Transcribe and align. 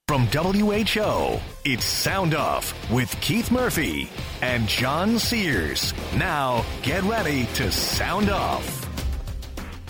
From 0.07 0.25
WHO, 0.25 1.39
it's 1.65 1.85
Sound 1.85 2.33
Off 2.33 2.91
with 2.91 3.15
Keith 3.21 3.51
Murphy 3.51 4.09
and 4.41 4.67
John 4.67 5.19
Sears. 5.19 5.93
Now, 6.15 6.65
get 6.81 7.03
ready 7.03 7.45
to 7.53 7.71
sound 7.71 8.31
off. 8.31 8.87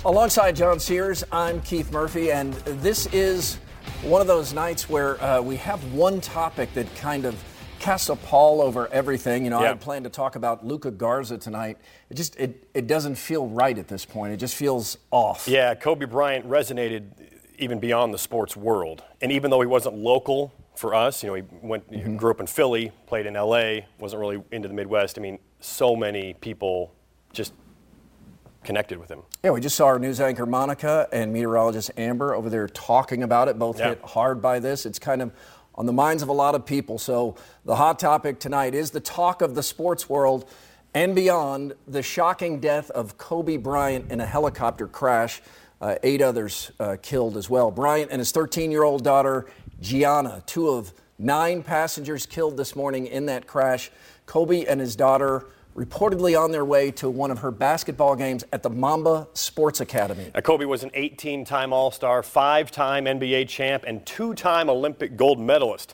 Alongside 0.04 0.58
John 0.58 0.82
Sears, 0.82 1.24
I'm 1.32 1.62
Keith 1.62 1.90
Murphy, 1.94 2.34
and 2.34 2.54
this 2.84 3.06
is 3.14 3.60
one 4.04 4.22
of 4.22 4.28
those 4.28 4.54
nights 4.54 4.90
where 4.90 5.22
uh, 5.24 5.42
we 5.42 5.56
have 5.58 5.84
one 5.94 6.22
topic 6.22 6.74
that 6.74 6.94
kind 6.96 7.26
of 7.26 7.42
casts 7.80 8.10
a 8.10 8.16
pall 8.16 8.62
over 8.62 8.88
everything. 8.92 9.44
You 9.44 9.50
know, 9.50 9.60
I 9.60 9.64
Yeah. 9.64 9.68
had 9.70 9.82
planned 9.82 10.04
to 10.06 10.10
talk 10.10 10.36
about 10.36 10.66
Luka 10.66 10.92
Garza 10.92 11.38
tonight. 11.38 11.78
It 12.10 12.16
just 12.16 12.36
it, 12.40 12.68
it 12.74 12.88
doesn't 12.88 13.16
feel 13.16 13.48
right 13.48 13.78
at 13.78 13.88
this 13.88 14.06
point. 14.06 14.34
It 14.34 14.38
just 14.38 14.56
feels 14.56 14.98
off. 15.12 15.48
Yeah, 15.48 15.76
Kobe 15.76 16.06
Bryant 16.06 16.48
resonated 16.50 17.10
even 17.60 17.80
beyond 17.80 18.14
the 18.14 18.18
sports 18.18 18.56
world. 18.56 19.04
And 19.22 19.32
even 19.32 19.50
though 19.52 19.62
he 19.62 19.68
wasn't 19.68 19.96
local 19.96 20.54
for 20.76 20.94
us, 20.94 21.24
you 21.24 21.28
know, 21.30 21.34
he 21.36 21.44
went, 21.62 21.84
he 21.92 22.02
grew 22.02 22.30
up 22.32 22.40
in 22.40 22.46
Philly, 22.48 22.92
played 23.08 23.26
in 23.26 23.34
LA, 23.34 23.80
wasn't 24.00 24.20
really 24.20 24.44
into 24.52 24.68
the 24.68 24.76
Midwest. 24.76 25.18
I 25.18 25.22
mean, 25.22 25.40
so 25.60 25.96
many 25.96 26.34
people 26.36 26.94
just 27.34 27.54
connected 28.68 29.00
with 29.00 29.10
him. 29.10 29.24
Yeah, 29.44 29.52
we 29.52 29.62
just 29.62 29.78
saw 29.78 29.86
our 29.88 29.98
news 29.98 30.20
anchor 30.20 30.46
Monica 30.46 31.08
and 31.14 31.32
meteorologist 31.32 31.90
Amber 31.98 32.36
over 32.36 32.50
there 32.50 32.68
talking 32.68 33.24
about 33.24 33.48
it. 33.48 33.58
Both 33.58 33.80
Yeah. 33.80 33.90
hit 33.90 34.02
hard 34.04 34.42
by 34.42 34.60
this. 34.60 34.86
It's 34.86 35.00
kind 35.00 35.22
of 35.22 35.32
on 35.74 35.86
the 35.86 35.94
minds 35.94 36.22
of 36.22 36.28
a 36.28 36.34
lot 36.34 36.54
of 36.54 36.66
people. 36.66 37.00
So 37.00 37.36
the 37.64 37.78
hot 37.78 37.98
topic 37.98 38.40
tonight 38.40 38.76
is 38.76 38.92
the 38.92 39.00
talk 39.00 39.42
of 39.42 39.56
the 39.56 39.64
sports 39.64 40.10
world 40.10 40.44
and 40.94 41.16
beyond 41.16 41.76
the 41.88 42.04
shocking 42.04 42.60
death 42.60 42.92
of 42.92 43.18
Kobe 43.18 43.56
Bryant 43.56 44.12
in 44.12 44.20
a 44.20 44.26
helicopter 44.26 44.86
crash. 44.88 45.42
Uh, 45.80 45.96
eight 46.04 46.22
others 46.22 46.72
uh, 46.80 46.98
killed 47.02 47.38
as 47.38 47.50
well. 47.50 47.72
Bryant 47.72 48.12
and 48.12 48.20
his 48.20 48.32
13 48.34 48.70
year 48.70 48.84
old 48.84 49.02
daughter, 49.04 49.46
Gianna, 49.80 50.44
two 50.46 50.68
of 50.70 50.92
nine 51.18 51.64
passengers 51.64 52.26
killed 52.26 52.58
this 52.58 52.76
morning 52.76 53.08
in 53.08 53.28
that 53.28 53.48
crash. 53.48 53.92
Kobe 54.26 54.66
and 54.66 54.82
his 54.82 54.96
daughter 54.98 55.46
reportedly 55.78 56.38
on 56.38 56.52
their 56.52 56.66
way 56.66 56.90
to 56.90 57.08
one 57.08 57.30
of 57.30 57.40
her 57.40 57.52
basketball 57.52 58.16
games 58.16 58.44
at 58.52 58.64
the 58.64 58.70
Mamba 58.70 59.28
Sports 59.34 59.80
Academy. 59.80 60.32
Now, 60.34 60.42
Kobe 60.42 60.66
was 60.66 60.84
an 60.84 60.90
18 60.96 61.46
time 61.46 61.72
All 61.72 61.92
Star, 61.92 62.24
five 62.24 62.72
time 62.72 63.06
NBA 63.06 63.48
champ, 63.48 63.84
and 63.86 64.04
two 64.06 64.34
time 64.34 64.70
Olympic 64.70 65.16
gold 65.16 65.40
medalist. 65.40 65.94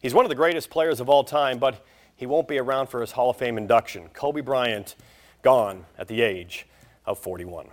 He's 0.00 0.14
one 0.14 0.24
of 0.24 0.28
the 0.28 0.36
greatest 0.36 0.70
players 0.70 1.00
of 1.00 1.08
all 1.08 1.24
time, 1.24 1.58
but 1.58 1.84
he 2.14 2.26
won't 2.26 2.46
be 2.46 2.58
around 2.58 2.86
for 2.86 3.00
his 3.00 3.10
Hall 3.10 3.30
of 3.30 3.36
Fame 3.36 3.58
induction. 3.58 4.08
Kobe 4.12 4.40
Bryant, 4.40 4.94
gone 5.42 5.84
at 5.98 6.06
the 6.06 6.22
age 6.22 6.66
of 7.04 7.18
41. 7.18 7.68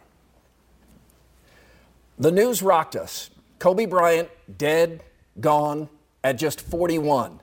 The 2.17 2.31
news 2.31 2.63
rocked 2.63 2.95
us. 2.95 3.29
Kobe 3.59 3.85
Bryant 3.85 4.29
dead, 4.57 5.03
gone 5.39 5.89
at 6.23 6.37
just 6.37 6.59
41. 6.61 7.39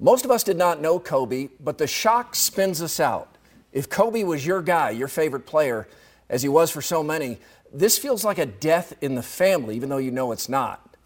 Most 0.00 0.24
of 0.24 0.30
us 0.30 0.42
did 0.42 0.56
not 0.56 0.80
know 0.80 0.98
Kobe, 0.98 1.48
but 1.60 1.76
the 1.76 1.86
shock 1.86 2.34
spins 2.34 2.80
us 2.80 2.98
out. 2.98 3.37
If 3.72 3.88
Kobe 3.88 4.24
was 4.24 4.46
your 4.46 4.62
guy, 4.62 4.90
your 4.90 5.08
favorite 5.08 5.46
player, 5.46 5.88
as 6.28 6.42
he 6.42 6.48
was 6.48 6.70
for 6.70 6.82
so 6.82 7.02
many, 7.02 7.38
this 7.72 7.98
feels 7.98 8.24
like 8.24 8.38
a 8.38 8.46
death 8.46 8.94
in 9.00 9.14
the 9.14 9.22
family, 9.22 9.76
even 9.76 9.88
though 9.88 9.98
you 9.98 10.10
know 10.10 10.32
it's 10.32 10.48
not. 10.48 10.96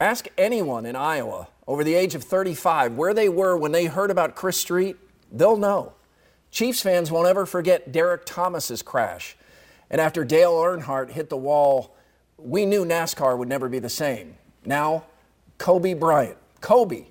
Ask 0.00 0.28
anyone 0.38 0.86
in 0.86 0.96
Iowa 0.96 1.48
over 1.66 1.84
the 1.84 1.94
age 1.94 2.14
of 2.14 2.24
35 2.24 2.94
where 2.94 3.14
they 3.14 3.28
were 3.28 3.56
when 3.56 3.72
they 3.72 3.86
heard 3.86 4.10
about 4.10 4.34
Chris 4.34 4.58
Street, 4.58 4.96
they'll 5.30 5.56
know. 5.56 5.94
Chiefs 6.50 6.82
fans 6.82 7.10
won't 7.10 7.28
ever 7.28 7.46
forget 7.46 7.92
Derrick 7.92 8.24
Thomas's 8.24 8.82
crash. 8.82 9.36
And 9.90 10.00
after 10.00 10.24
Dale 10.24 10.52
Earnhardt 10.52 11.10
hit 11.10 11.28
the 11.28 11.36
wall, 11.36 11.96
we 12.36 12.64
knew 12.64 12.84
NASCAR 12.84 13.36
would 13.36 13.48
never 13.48 13.68
be 13.68 13.78
the 13.78 13.88
same. 13.88 14.36
Now, 14.64 15.04
Kobe 15.58 15.94
Bryant. 15.94 16.36
Kobe, 16.60 17.06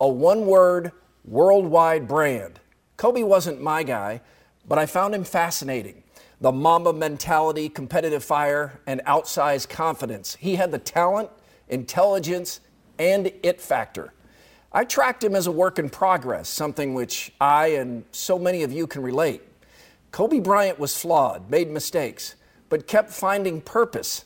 a 0.00 0.08
one 0.08 0.46
word 0.46 0.92
worldwide 1.24 2.06
brand. 2.06 2.60
Kobe 2.96 3.22
wasn't 3.22 3.60
my 3.60 3.82
guy, 3.82 4.20
but 4.68 4.78
I 4.78 4.86
found 4.86 5.14
him 5.14 5.24
fascinating. 5.24 6.02
The 6.40 6.52
Mamba 6.52 6.92
mentality, 6.92 7.68
competitive 7.68 8.24
fire, 8.24 8.80
and 8.86 9.00
outsized 9.06 9.68
confidence. 9.68 10.36
He 10.36 10.56
had 10.56 10.72
the 10.72 10.78
talent, 10.78 11.30
intelligence, 11.68 12.60
and 12.98 13.32
it 13.42 13.60
factor. 13.60 14.12
I 14.72 14.84
tracked 14.84 15.22
him 15.22 15.36
as 15.36 15.46
a 15.46 15.52
work 15.52 15.78
in 15.78 15.90
progress, 15.90 16.48
something 16.48 16.94
which 16.94 17.32
I 17.40 17.68
and 17.68 18.04
so 18.10 18.38
many 18.38 18.62
of 18.62 18.72
you 18.72 18.86
can 18.86 19.02
relate. 19.02 19.42
Kobe 20.10 20.40
Bryant 20.40 20.78
was 20.78 20.96
flawed, 20.96 21.50
made 21.50 21.70
mistakes, 21.70 22.34
but 22.68 22.86
kept 22.86 23.10
finding 23.10 23.60
purpose. 23.60 24.24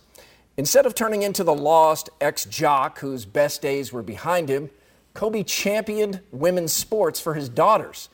Instead 0.56 0.86
of 0.86 0.94
turning 0.94 1.22
into 1.22 1.44
the 1.44 1.54
lost 1.54 2.08
ex 2.20 2.44
jock 2.44 3.00
whose 3.00 3.24
best 3.24 3.60
days 3.60 3.92
were 3.92 4.02
behind 4.02 4.48
him, 4.48 4.70
Kobe 5.14 5.42
championed 5.42 6.20
women's 6.30 6.72
sports 6.72 7.20
for 7.20 7.34
his 7.34 7.48
daughters 7.48 8.08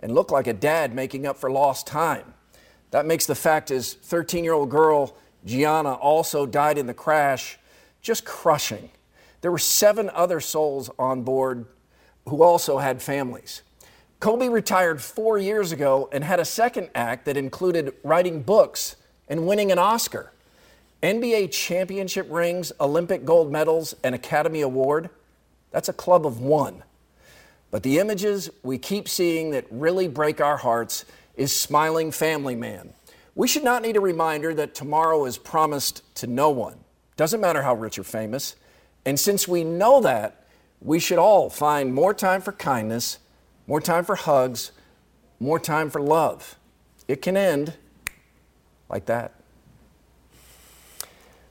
and 0.00 0.14
look 0.14 0.30
like 0.30 0.46
a 0.46 0.52
dad 0.52 0.94
making 0.94 1.26
up 1.26 1.36
for 1.36 1.50
lost 1.50 1.86
time. 1.86 2.34
That 2.90 3.06
makes 3.06 3.26
the 3.26 3.34
fact 3.34 3.68
his 3.68 3.94
13 3.94 4.44
year 4.44 4.52
old 4.52 4.70
girl, 4.70 5.16
Gianna, 5.44 5.94
also 5.94 6.46
died 6.46 6.78
in 6.78 6.86
the 6.86 6.94
crash 6.94 7.58
just 8.06 8.24
crushing. 8.24 8.88
There 9.40 9.50
were 9.50 9.58
seven 9.58 10.10
other 10.10 10.38
souls 10.38 10.88
on 10.96 11.22
board 11.22 11.66
who 12.28 12.42
also 12.42 12.78
had 12.78 13.02
families. 13.02 13.62
Kobe 14.20 14.48
retired 14.48 15.02
four 15.02 15.38
years 15.38 15.72
ago 15.72 16.08
and 16.12 16.22
had 16.22 16.38
a 16.38 16.44
second 16.44 16.88
act 16.94 17.24
that 17.24 17.36
included 17.36 17.94
writing 18.04 18.42
books 18.42 18.94
and 19.28 19.46
winning 19.46 19.72
an 19.72 19.78
Oscar. 19.78 20.32
NBA 21.02 21.50
championship 21.50 22.28
rings, 22.30 22.72
Olympic 22.80 23.24
gold 23.24 23.50
medals, 23.50 23.94
and 24.04 24.14
Academy 24.14 24.60
Award. 24.60 25.10
That's 25.72 25.88
a 25.88 25.92
club 25.92 26.26
of 26.26 26.40
one. 26.40 26.84
But 27.70 27.82
the 27.82 27.98
images 27.98 28.50
we 28.62 28.78
keep 28.78 29.08
seeing 29.08 29.50
that 29.50 29.66
really 29.70 30.08
break 30.08 30.40
our 30.40 30.56
hearts 30.56 31.04
is 31.36 31.54
smiling 31.54 32.10
family 32.10 32.54
man. 32.54 32.92
We 33.34 33.48
should 33.48 33.64
not 33.64 33.82
need 33.82 33.96
a 33.96 34.00
reminder 34.00 34.54
that 34.54 34.74
tomorrow 34.74 35.26
is 35.26 35.36
promised 35.36 36.02
to 36.16 36.26
no 36.26 36.50
one. 36.50 36.78
Doesn't 37.16 37.40
matter 37.40 37.62
how 37.62 37.74
rich 37.74 37.98
or 37.98 38.04
famous. 38.04 38.56
And 39.04 39.20
since 39.20 39.46
we 39.46 39.62
know 39.62 40.00
that, 40.00 40.46
we 40.80 40.98
should 40.98 41.18
all 41.18 41.50
find 41.50 41.94
more 41.94 42.14
time 42.14 42.40
for 42.40 42.52
kindness, 42.52 43.18
more 43.66 43.80
time 43.80 44.04
for 44.04 44.16
hugs, 44.16 44.72
more 45.38 45.58
time 45.58 45.90
for 45.90 46.00
love. 46.00 46.56
It 47.08 47.22
can 47.22 47.36
end 47.36 47.74
like 48.88 49.06
that. 49.06 49.34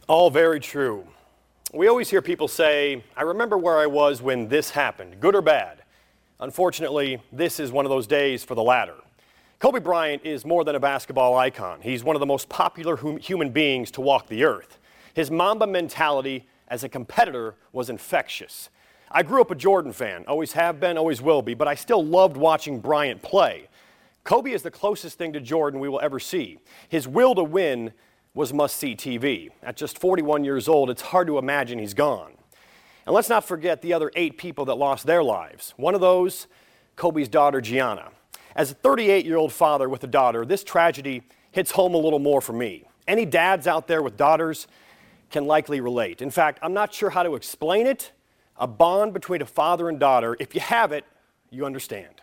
All 0.08 0.30
very 0.30 0.59
true. 0.59 1.08
We 1.74 1.88
always 1.88 2.09
hear 2.09 2.22
people 2.22 2.48
say, 2.48 3.04
I 3.18 3.24
remember 3.24 3.58
where 3.58 3.78
I 3.78 3.88
was 3.88 4.22
when 4.22 4.48
this 4.48 4.70
happened, 4.70 5.20
good 5.20 5.36
or 5.36 5.42
bad. 5.42 5.84
Unfortunately, 6.45 7.19
this 7.31 7.59
is 7.59 7.71
one 7.71 7.88
of 7.88 7.89
those 7.89 8.06
days 8.06 8.44
for 8.44 8.53
the 8.53 8.62
latter. 8.62 8.94
Kobe 9.57 9.80
Bryant 9.80 10.24
is 10.24 10.45
more 10.45 10.63
than 10.63 10.75
a 10.75 10.80
basketball 10.80 11.36
icon. 11.36 11.81
He's 11.81 12.03
one 12.03 12.15
of 12.15 12.19
the 12.19 12.27
most 12.27 12.50
popular 12.50 12.97
hum- 12.97 13.18
human 13.18 13.50
beings 13.50 13.89
to 13.92 14.01
walk 14.01 14.27
the 14.27 14.44
earth. 14.44 14.77
His 15.15 15.31
Mamba 15.31 15.65
mentality 15.65 16.45
as 16.68 16.83
a 16.83 16.89
competitor 16.89 17.56
was 17.74 17.89
infectious. 17.89 18.69
I 19.09 19.24
grew 19.24 19.42
up 19.42 19.50
a 19.50 19.56
Jordan 19.56 19.92
fan, 19.92 20.24
always 20.27 20.51
have 20.51 20.80
been, 20.80 21.00
always 21.00 21.19
will 21.19 21.42
be, 21.42 21.56
but 21.56 21.68
I 21.68 21.74
still 21.74 22.06
loved 22.06 22.38
watching 22.38 22.80
Bryant 22.80 23.24
play. 23.24 23.68
Kobe 24.24 24.51
is 24.51 24.62
the 24.62 24.69
closest 24.69 25.18
thing 25.18 25.33
to 25.33 25.41
Jordan 25.41 25.80
we 25.80 25.89
will 25.89 26.01
ever 26.01 26.19
see. 26.19 26.59
His 26.88 27.07
will 27.07 27.33
to 27.33 27.44
win 27.44 27.91
was 28.36 28.53
must 28.53 28.77
see 28.77 28.95
TV. 28.95 29.50
At 29.63 29.77
just 29.77 29.98
41 29.98 30.44
years 30.44 30.68
old, 30.68 30.91
it's 30.91 31.01
hard 31.01 31.25
to 31.25 31.39
imagine 31.39 31.80
he's 31.80 31.95
gone. 31.95 32.33
And 33.06 33.13
let's 33.13 33.30
not 33.30 33.46
forget 33.46 33.81
the 33.81 33.94
other 33.94 34.12
eight 34.16 34.38
people 34.38 34.66
that 34.66 34.75
lost 34.75 35.06
their 35.06 35.24
lives. 35.24 35.74
One 35.78 35.94
of 35.94 36.02
those, 36.02 36.48
Kobe's 36.96 37.28
daughter, 37.28 37.62
Gianna. 37.62 38.10
As 38.56 38.72
a 38.72 38.74
38 38.74 39.25
year 39.25 39.38
old 39.38 39.54
father 39.54 39.88
with 39.88 40.04
a 40.04 40.07
daughter, 40.07 40.46
this 40.46 40.63
tragedy 40.63 41.24
hits 41.52 41.72
home 41.72 41.94
a 41.94 41.98
little 41.98 42.19
more 42.19 42.42
for 42.42 42.54
me. 42.54 42.86
Any 43.07 43.25
dads 43.25 43.68
out 43.68 43.88
there 43.88 44.02
with 44.02 44.18
daughters 44.18 44.68
can 45.30 45.46
likely 45.46 45.81
relate. 45.81 46.22
In 46.22 46.31
fact, 46.31 46.60
I'm 46.62 46.74
not 46.74 46.94
sure 46.94 47.10
how 47.10 47.24
to 47.24 47.36
explain 47.36 47.86
it. 47.86 48.12
A 48.57 48.68
bond 48.68 49.13
between 49.13 49.42
a 49.42 49.46
father 49.46 49.90
and 49.90 50.00
daughter, 50.00 50.36
if 50.40 50.56
you 50.56 50.62
have 50.62 50.92
it, 50.92 51.04
you 51.51 51.66
understand. 51.66 52.22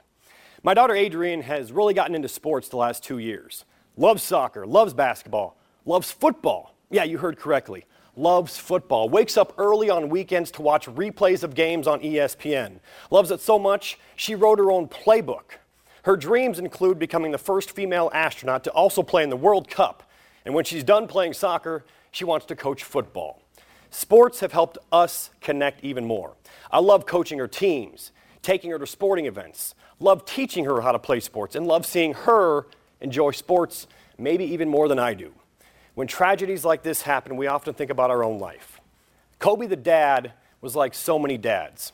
My 0.63 0.75
daughter 0.75 0.97
Adrienne 0.97 1.43
has 1.43 1.73
really 1.73 1.93
gotten 1.93 2.15
into 2.15 2.29
sports 2.29 2.69
the 2.69 2.77
last 2.77 3.03
two 3.05 3.19
years. 3.19 3.65
Loves 3.97 4.23
soccer, 4.23 4.67
loves 4.67 4.95
basketball, 4.95 5.59
loves 5.85 6.11
football. 6.11 6.75
Yeah, 6.91 7.05
you 7.05 7.19
heard 7.19 7.37
correctly. 7.37 7.85
Loves 8.15 8.59
football. 8.59 9.09
Wakes 9.09 9.39
up 9.39 9.55
early 9.57 9.89
on 9.89 10.11
weekends 10.11 10.51
to 10.53 10.63
watch 10.63 10.87
replays 10.87 11.43
of 11.43 11.55
games 11.55 11.87
on 11.87 12.01
ESPN. 12.01 12.81
Loves 13.11 13.31
it 13.31 13.41
so 13.41 13.59
much, 13.59 13.99
she 14.17 14.35
wrote 14.35 14.59
her 14.59 14.71
own 14.71 14.87
playbook. 14.87 15.59
Her 16.03 16.17
dreams 16.17 16.59
include 16.59 16.99
becoming 16.99 17.33
the 17.33 17.39
first 17.39 17.71
female 17.71 18.11
astronaut 18.13 18.65
to 18.65 18.71
also 18.73 19.03
play 19.03 19.23
in 19.23 19.31
the 19.31 19.37
World 19.37 19.69
Cup. 19.69 20.03
And 20.45 20.55
when 20.55 20.65
she's 20.65 20.85
done 20.85 21.07
playing 21.07 21.33
soccer, 21.33 21.85
she 22.11 22.25
wants 22.25 22.45
to 22.47 22.57
coach 22.57 22.85
football. 22.85 23.41
Sports 23.91 24.41
have 24.41 24.53
helped 24.53 24.79
us 24.91 25.31
connect 25.41 25.83
even 25.85 26.05
more. 26.05 26.35
I 26.71 26.81
love 26.81 27.07
coaching 27.07 27.39
her 27.39 27.49
teams, 27.49 28.11
taking 28.43 28.71
her 28.73 28.79
to 28.79 28.87
sporting 28.87 29.27
events, 29.27 29.75
love 30.01 30.25
teaching 30.25 30.65
her 30.65 30.81
how 30.81 30.93
to 30.93 30.99
play 30.99 31.21
sports, 31.21 31.55
and 31.55 31.67
love 31.67 31.87
seeing 31.87 32.13
her 32.13 32.67
enjoy 33.01 33.31
sports 33.31 33.87
maybe 34.19 34.45
even 34.45 34.69
more 34.69 34.89
than 34.89 34.99
I 34.99 35.15
do. 35.15 35.33
When 35.95 36.07
tragedies 36.07 36.65
like 36.65 36.83
this 36.83 37.03
happen, 37.03 37.37
we 37.37 37.47
often 37.47 37.75
think 37.75 37.91
about 37.91 38.11
our 38.11 38.25
own 38.25 38.39
life. 38.39 38.81
Kobe 39.39 39.67
the 39.67 39.77
dad 39.77 40.33
was 40.61 40.75
like 40.75 40.95
so 40.95 41.19
many 41.19 41.37
dads, 41.37 41.93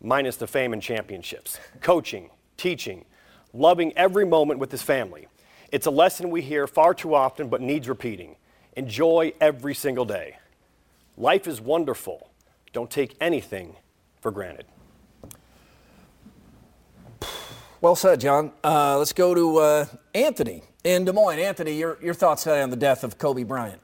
minus 0.00 0.36
the 0.36 0.46
fame 0.46 0.72
and 0.72 0.82
championships, 0.82 1.60
coaching, 1.80 2.30
teaching, 2.56 3.04
loving 3.52 3.92
every 3.96 4.24
moment 4.26 4.58
with 4.58 4.70
his 4.70 4.82
family. 4.82 5.28
It's 5.70 5.86
a 5.86 5.90
lesson 5.90 6.30
we 6.30 6.42
hear 6.42 6.66
far 6.66 6.94
too 6.94 7.14
often 7.14 7.48
but 7.48 7.60
needs 7.60 7.88
repeating. 7.88 8.36
Enjoy 8.76 9.32
every 9.40 9.74
single 9.74 10.04
day. 10.04 10.38
Life 11.16 11.46
is 11.46 11.60
wonderful. 11.60 12.30
Don't 12.72 12.90
take 12.90 13.16
anything 13.20 13.76
for 14.20 14.30
granted. 14.30 14.66
Well 17.80 17.96
said, 17.96 18.20
John. 18.20 18.52
Uh, 18.64 18.98
let's 18.98 19.12
go 19.12 19.34
to 19.34 19.58
uh, 19.58 19.86
Anthony 20.14 20.62
in 20.86 21.04
Des 21.04 21.12
Moines. 21.12 21.40
Anthony, 21.40 21.72
your, 21.72 21.98
your 22.00 22.14
thoughts 22.14 22.44
today 22.44 22.62
on 22.62 22.70
the 22.70 22.76
death 22.76 23.02
of 23.02 23.18
Kobe 23.18 23.42
Bryant? 23.42 23.80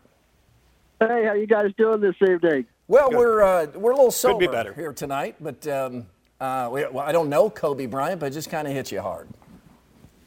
Hey, 1.01 1.25
how 1.27 1.35
you 1.35 1.49
guys 1.49 1.73
doing 1.77 2.01
this 2.01 2.15
evening? 2.23 2.65
Well, 2.87 3.11
Good. 3.11 3.19
we're 3.19 3.43
uh, 3.43 3.67
we're 3.75 3.91
a 3.91 3.97
little 3.97 4.13
sober 4.13 4.73
here 4.75 4.93
tonight, 4.93 5.37
but 5.41 5.67
um, 5.67 6.07
uh, 6.41 6.69
we, 6.73 6.87
well, 6.87 7.01
I 7.01 7.11
don't 7.11 7.29
know 7.29 7.51
Kobe 7.51 7.87
Bryant, 7.87 8.21
but 8.21 8.27
it 8.27 8.31
just 8.35 8.51
kind 8.51 8.69
of 8.69 8.75
hits 8.75 8.93
you 8.93 9.01
hard. 9.01 9.29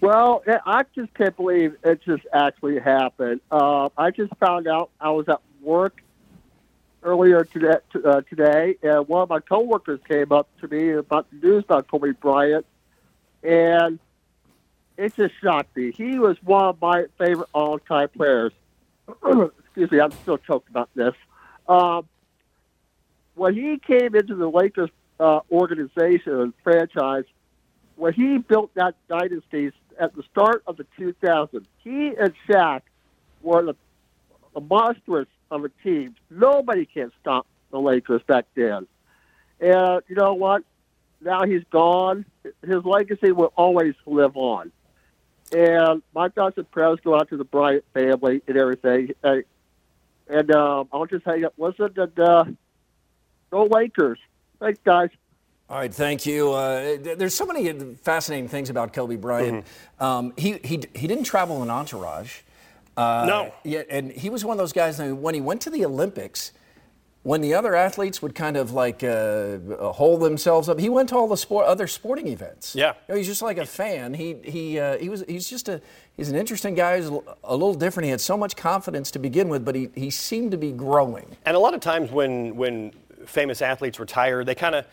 Well, 0.01 0.43
I 0.65 0.83
just 0.93 1.13
can't 1.13 1.35
believe 1.35 1.77
it 1.83 2.01
just 2.03 2.23
actually 2.33 2.79
happened. 2.79 3.39
Uh, 3.49 3.89
I 3.97 4.11
just 4.11 4.35
found 4.35 4.67
out 4.67 4.89
I 4.99 5.11
was 5.11 5.29
at 5.29 5.41
work 5.61 6.03
earlier 7.01 7.45
today, 7.45 7.77
uh, 8.03 8.21
today, 8.21 8.75
and 8.83 9.07
one 9.07 9.23
of 9.23 9.29
my 9.29 9.39
coworkers 9.39 10.01
came 10.07 10.31
up 10.33 10.49
to 10.59 10.67
me 10.67 10.91
about 10.91 11.27
the 11.31 11.37
news 11.37 11.63
about 11.63 11.87
Kobe 11.87 12.11
Bryant, 12.11 12.65
and 13.43 13.97
it 14.97 15.15
just 15.15 15.33
shocked 15.41 15.75
me. 15.75 15.91
He 15.91 16.19
was 16.19 16.37
one 16.43 16.65
of 16.65 16.81
my 16.81 17.05
favorite 17.17 17.49
all-time 17.53 18.09
players. 18.09 18.51
Excuse 19.23 19.91
me, 19.91 19.99
I'm 19.99 20.11
still 20.11 20.37
choked 20.37 20.69
about 20.69 20.89
this. 20.95 21.13
Um, 21.67 22.07
when 23.35 23.53
he 23.53 23.77
came 23.77 24.15
into 24.15 24.35
the 24.35 24.49
Lakers 24.49 24.89
uh, 25.19 25.41
organization 25.51 26.39
and 26.39 26.53
franchise, 26.63 27.25
when 27.95 28.13
he 28.13 28.37
built 28.37 28.73
that 28.75 28.95
dynasty 29.07 29.71
at 29.99 30.15
the 30.15 30.23
start 30.31 30.63
of 30.67 30.77
the 30.77 30.85
2000s, 30.97 31.65
he 31.83 32.13
and 32.17 32.33
Shaq 32.47 32.81
were 33.41 33.63
the, 33.63 33.75
the 34.53 34.61
monstrous 34.61 35.27
of 35.51 35.63
a 35.63 35.69
team. 35.83 36.15
Nobody 36.29 36.85
can 36.85 37.11
stop 37.21 37.45
the 37.71 37.79
Lakers 37.79 38.21
back 38.23 38.45
then. 38.55 38.87
And 39.59 40.01
you 40.07 40.15
know 40.15 40.33
what? 40.33 40.63
Now 41.21 41.43
he's 41.45 41.63
gone. 41.71 42.25
His 42.43 42.83
legacy 42.83 43.31
will 43.31 43.53
always 43.55 43.95
live 44.05 44.35
on. 44.35 44.71
And 45.51 46.01
my 46.13 46.29
thoughts 46.29 46.57
and 46.57 46.69
prayers 46.71 46.99
go 47.03 47.15
out 47.15 47.29
to 47.29 47.37
the 47.37 47.43
Bryant 47.43 47.85
family 47.93 48.41
and 48.47 48.57
everything. 48.57 49.11
And 49.23 50.55
um, 50.55 50.89
I'll 50.91 51.05
just 51.05 51.25
hang 51.25 51.45
up. 51.45 51.53
Listen, 51.57 51.93
and 51.95 52.19
uh, 52.19 52.45
go 53.51 53.65
Lakers. 53.65 54.19
Thanks, 54.59 54.79
guys. 54.83 55.09
All 55.69 55.77
right, 55.77 55.93
thank 55.93 56.25
you. 56.25 56.51
Uh, 56.51 56.97
there's 56.99 57.33
so 57.33 57.45
many 57.45 57.95
fascinating 57.95 58.47
things 58.47 58.69
about 58.69 58.93
Kobe 58.93 59.15
Bryant. 59.15 59.65
Mm-hmm. 59.65 60.03
Um, 60.03 60.33
he, 60.37 60.59
he, 60.63 60.83
he 60.93 61.07
didn't 61.07 61.23
travel 61.23 61.63
in 61.63 61.69
entourage. 61.69 62.41
Uh, 62.95 63.25
no. 63.27 63.53
Yeah, 63.63 63.81
and 63.89 64.11
he 64.11 64.29
was 64.29 64.45
one 64.45 64.53
of 64.53 64.59
those 64.59 64.73
guys 64.73 64.97
that 64.97 65.15
when 65.15 65.33
he 65.33 65.41
went 65.41 65.61
to 65.61 65.69
the 65.69 65.83
Olympics, 65.85 66.51
when 67.25 67.41
the 67.41 67.55
other 67.55 67.75
athletes 67.75 68.21
would 68.21 68.35
kind 68.35 68.55
of 68.55 68.71
like 68.71 69.03
uh, 69.03 69.57
hold 69.93 70.21
themselves 70.21 70.69
up, 70.69 70.79
he 70.79 70.89
went 70.89 71.09
to 71.09 71.15
all 71.15 71.27
the 71.27 71.35
sport, 71.35 71.65
other 71.65 71.87
sporting 71.87 72.27
events. 72.27 72.75
Yeah, 72.75 72.93
you 73.07 73.13
know, 73.13 73.15
he's 73.15 73.25
just 73.25 73.41
like 73.41 73.57
a 73.57 73.65
fan. 73.65 74.13
He 74.13 74.35
he 74.43 74.79
uh, 74.79 74.99
he 74.99 75.09
was 75.09 75.23
he's 75.27 75.49
just 75.49 75.67
a 75.67 75.81
he's 76.15 76.29
an 76.29 76.35
interesting 76.35 76.75
guy. 76.75 76.97
He's 76.97 77.07
a 77.07 77.55
little 77.55 77.73
different. 77.73 78.05
He 78.05 78.11
had 78.11 78.21
so 78.21 78.37
much 78.37 78.55
confidence 78.55 79.09
to 79.09 79.17
begin 79.17 79.49
with, 79.49 79.65
but 79.65 79.73
he 79.73 79.89
he 79.95 80.11
seemed 80.11 80.51
to 80.51 80.57
be 80.57 80.71
growing. 80.71 81.35
And 81.47 81.57
a 81.57 81.59
lot 81.59 81.73
of 81.73 81.79
times 81.79 82.11
when 82.11 82.55
when 82.55 82.91
famous 83.25 83.63
athletes 83.63 83.99
retire, 83.99 84.43
they 84.43 84.53
kind 84.53 84.75
of 84.75 84.85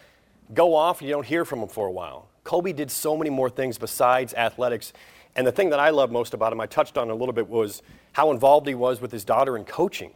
go 0.54 0.74
off 0.74 1.02
and 1.02 1.08
you 1.10 1.14
don't 1.14 1.26
hear 1.26 1.44
from 1.44 1.60
them 1.60 1.68
for 1.68 1.86
a 1.86 1.92
while. 1.92 2.28
Kobe 2.44 2.72
did 2.72 2.90
so 2.90 3.14
many 3.14 3.28
more 3.28 3.50
things 3.50 3.76
besides 3.76 4.32
athletics. 4.32 4.94
And 5.36 5.46
the 5.46 5.52
thing 5.52 5.68
that 5.68 5.80
I 5.80 5.90
love 5.90 6.10
most 6.10 6.32
about 6.32 6.50
him, 6.50 6.62
I 6.62 6.66
touched 6.66 6.96
on 6.96 7.10
a 7.10 7.14
little 7.14 7.34
bit, 7.34 7.46
was 7.46 7.82
how 8.12 8.30
involved 8.30 8.66
he 8.66 8.74
was 8.74 9.02
with 9.02 9.12
his 9.12 9.24
daughter 9.24 9.56
in 9.56 9.64
coaching. 9.64 10.12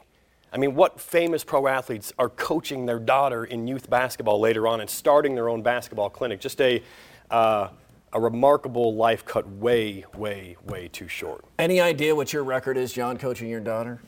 I 0.52 0.58
mean, 0.58 0.74
what 0.74 1.00
famous 1.00 1.44
pro 1.44 1.66
athletes 1.66 2.12
are 2.18 2.28
coaching 2.28 2.86
their 2.86 2.98
daughter 2.98 3.44
in 3.44 3.66
youth 3.66 3.90
basketball 3.90 4.40
later 4.40 4.66
on 4.66 4.80
and 4.80 4.88
starting 4.88 5.34
their 5.34 5.48
own 5.48 5.62
basketball 5.62 6.08
clinic? 6.08 6.40
Just 6.40 6.60
a, 6.60 6.82
uh, 7.30 7.68
a 8.12 8.20
remarkable 8.20 8.94
life 8.94 9.24
cut 9.24 9.48
way, 9.48 10.04
way, 10.16 10.56
way 10.64 10.88
too 10.88 11.08
short. 11.08 11.44
Any 11.58 11.80
idea 11.80 12.14
what 12.14 12.32
your 12.32 12.44
record 12.44 12.76
is, 12.76 12.92
John, 12.92 13.18
coaching 13.18 13.48
your 13.48 13.60
daughter? 13.60 14.00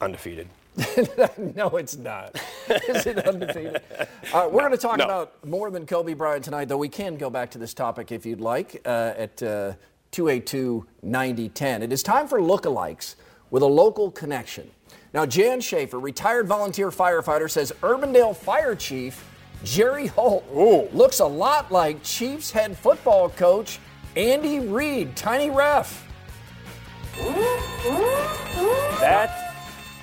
Undefeated. 0.00 0.48
no, 1.56 1.68
it's 1.76 1.96
not. 1.96 2.40
Is 2.88 3.06
it 3.06 3.18
undefeated? 3.26 3.82
Uh, 4.32 4.48
we're 4.50 4.62
no, 4.62 4.68
going 4.68 4.70
to 4.72 4.78
talk 4.78 4.98
no. 4.98 5.04
about 5.04 5.44
more 5.44 5.70
than 5.70 5.86
Kobe 5.86 6.14
Bryant 6.14 6.44
tonight, 6.44 6.66
though 6.68 6.76
we 6.76 6.88
can 6.88 7.16
go 7.16 7.30
back 7.30 7.50
to 7.52 7.58
this 7.58 7.74
topic 7.74 8.12
if 8.12 8.24
you'd 8.24 8.40
like 8.40 8.80
uh, 8.84 9.14
at 9.16 9.42
uh, 9.42 9.72
282 10.12 10.86
9010. 11.02 11.82
It 11.82 11.92
is 11.92 12.02
time 12.02 12.28
for 12.28 12.38
lookalikes 12.38 13.16
with 13.50 13.62
a 13.62 13.66
local 13.66 14.10
connection. 14.10 14.70
Now, 15.14 15.24
Jan 15.24 15.60
Schaefer, 15.60 15.98
retired 15.98 16.46
volunteer 16.46 16.90
firefighter, 16.90 17.50
says 17.50 17.72
Urbandale 17.82 18.36
Fire 18.36 18.74
Chief 18.74 19.24
Jerry 19.64 20.06
Holt 20.06 20.44
Ooh. 20.54 20.88
looks 20.92 21.20
a 21.20 21.26
lot 21.26 21.72
like 21.72 22.02
Chiefs 22.02 22.50
head 22.50 22.76
football 22.76 23.30
coach 23.30 23.80
Andy 24.16 24.60
Reid, 24.60 25.16
tiny 25.16 25.50
ref. 25.50 26.06
That 29.00 29.54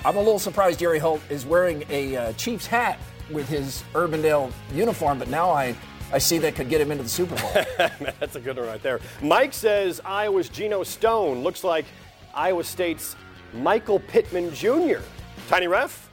I'm 0.04 0.16
a 0.16 0.20
little 0.20 0.38
surprised 0.38 0.78
Jerry 0.78 0.98
Holt 0.98 1.20
is 1.30 1.46
wearing 1.46 1.84
a 1.90 2.16
uh, 2.16 2.32
Chiefs 2.34 2.66
hat 2.66 2.98
with 3.30 3.48
his 3.48 3.82
Urbandale 3.94 4.52
uniform, 4.72 5.18
but 5.18 5.28
now 5.28 5.50
I, 5.50 5.74
I 6.12 6.18
see 6.18 6.38
that 6.38 6.54
could 6.54 6.68
get 6.68 6.80
him 6.80 6.92
into 6.92 7.02
the 7.02 7.08
Super 7.08 7.34
Bowl. 7.36 7.64
That's 8.20 8.36
a 8.36 8.40
good 8.40 8.56
one 8.56 8.66
right 8.66 8.82
there. 8.82 9.00
Mike 9.22 9.52
says 9.52 10.00
Iowa's 10.04 10.48
Geno 10.48 10.82
Stone 10.82 11.42
looks 11.42 11.64
like 11.64 11.86
Iowa 12.34 12.62
State's 12.62 13.16
Michael 13.62 14.00
Pittman 14.00 14.52
Jr. 14.54 15.00
Tiny 15.48 15.66
ref? 15.66 16.08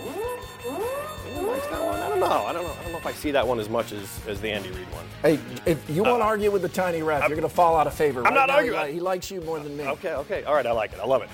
I 0.00 0.04
don't 2.08 2.20
know. 2.20 2.26
I 2.26 2.52
don't 2.52 2.64
know. 2.64 2.72
I 2.72 2.82
don't 2.82 2.92
know 2.92 2.98
if 2.98 3.06
I 3.06 3.12
see 3.12 3.30
that 3.30 3.46
one 3.46 3.60
as 3.60 3.68
much 3.68 3.92
as, 3.92 4.20
as 4.26 4.40
the 4.40 4.50
Andy 4.50 4.70
Reid 4.70 4.86
one. 4.92 5.04
Hey, 5.22 5.38
if 5.66 5.88
you 5.88 6.02
want 6.02 6.20
to 6.20 6.24
uh, 6.24 6.28
argue 6.28 6.50
with 6.50 6.62
the 6.62 6.68
tiny 6.68 7.02
ref, 7.02 7.22
I'm, 7.22 7.30
you're 7.30 7.38
going 7.38 7.48
to 7.48 7.54
fall 7.54 7.76
out 7.76 7.86
of 7.86 7.94
favor. 7.94 8.20
I'm 8.20 8.26
right 8.26 8.34
not 8.34 8.48
now, 8.48 8.56
arguing. 8.56 8.86
He, 8.86 8.94
he 8.94 9.00
likes 9.00 9.30
you 9.30 9.40
more 9.42 9.58
than 9.58 9.76
me. 9.76 9.84
Okay, 9.84 10.14
okay. 10.14 10.44
All 10.44 10.54
right, 10.54 10.66
I 10.66 10.72
like 10.72 10.92
it. 10.92 11.00
I 11.00 11.06
love 11.06 11.22
it. 11.22 11.28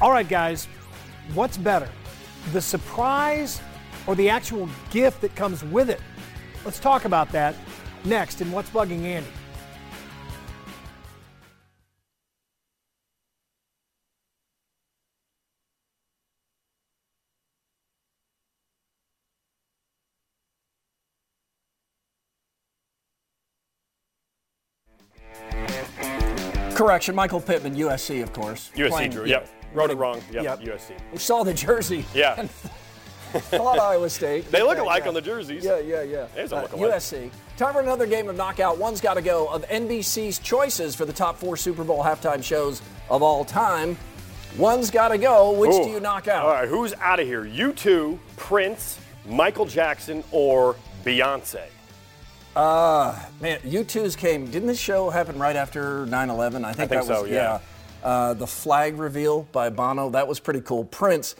All 0.00 0.10
right, 0.10 0.28
guys, 0.28 0.68
what's 1.34 1.56
better, 1.56 1.88
the 2.52 2.60
surprise 2.60 3.60
or 4.06 4.14
the 4.14 4.28
actual 4.28 4.68
gift 4.90 5.20
that 5.22 5.34
comes 5.34 5.64
with 5.64 5.90
it? 5.90 6.00
Let's 6.64 6.78
talk 6.78 7.04
about 7.04 7.30
that 7.32 7.54
next 8.04 8.40
in 8.40 8.52
What's 8.52 8.70
Bugging 8.70 9.02
Andy. 9.02 9.28
Correction, 26.78 27.16
Michael 27.16 27.40
Pittman, 27.40 27.74
USC, 27.74 28.22
of 28.22 28.32
course. 28.32 28.70
USC, 28.76 28.88
playing, 28.88 29.10
Drew. 29.10 29.26
Yep. 29.26 29.48
Wrote 29.74 29.90
it 29.90 29.96
wrong. 29.96 30.22
Yep, 30.30 30.44
yep. 30.44 30.60
USC. 30.60 30.92
We 31.10 31.18
saw 31.18 31.42
the 31.42 31.52
jersey. 31.52 32.04
Yeah. 32.14 32.46
thought 33.32 33.80
Iowa 33.80 34.08
State. 34.08 34.48
They 34.52 34.62
look 34.62 34.78
alike 34.78 35.04
on 35.08 35.12
the 35.12 35.20
jerseys. 35.20 35.64
Yeah, 35.64 35.80
yeah, 35.80 36.02
yeah. 36.02 36.28
They 36.36 36.44
uh, 36.44 36.62
look 36.62 36.72
alike. 36.72 36.92
USC. 36.92 37.32
Time 37.56 37.72
for 37.72 37.80
another 37.80 38.06
game 38.06 38.28
of 38.28 38.36
knockout. 38.36 38.78
One's 38.78 39.00
got 39.00 39.14
to 39.14 39.22
go 39.22 39.48
of 39.48 39.66
NBC's 39.66 40.38
choices 40.38 40.94
for 40.94 41.04
the 41.04 41.12
top 41.12 41.36
four 41.36 41.56
Super 41.56 41.82
Bowl 41.82 42.00
halftime 42.00 42.44
shows 42.44 42.80
of 43.10 43.24
all 43.24 43.44
time. 43.44 43.98
One's 44.56 44.88
got 44.88 45.08
to 45.08 45.18
go. 45.18 45.50
Which 45.50 45.74
Ooh. 45.74 45.82
do 45.82 45.90
you 45.90 45.98
knock 45.98 46.28
out? 46.28 46.44
All 46.44 46.52
right, 46.52 46.68
who's 46.68 46.94
out 46.94 47.18
of 47.18 47.26
here? 47.26 47.44
U2, 47.44 48.16
Prince, 48.36 49.00
Michael 49.26 49.66
Jackson, 49.66 50.22
or 50.30 50.76
Beyonce. 51.04 51.64
Uh, 52.56 53.18
man, 53.40 53.60
U2's 53.60 54.16
came. 54.16 54.46
Didn't 54.50 54.66
this 54.68 54.80
show 54.80 55.10
happen 55.10 55.38
right 55.38 55.54
after 55.56 56.06
9 56.06 56.30
11? 56.30 56.64
I 56.64 56.72
think, 56.72 56.76
think 56.76 56.90
that 56.90 57.08
was, 57.08 57.20
so, 57.20 57.24
yeah. 57.26 57.60
Uh, 58.02 58.34
the 58.34 58.46
flag 58.46 58.96
reveal 58.98 59.42
by 59.52 59.70
Bono, 59.70 60.10
that 60.10 60.26
was 60.26 60.40
pretty 60.40 60.60
cool. 60.60 60.84
Prince, 60.84 61.34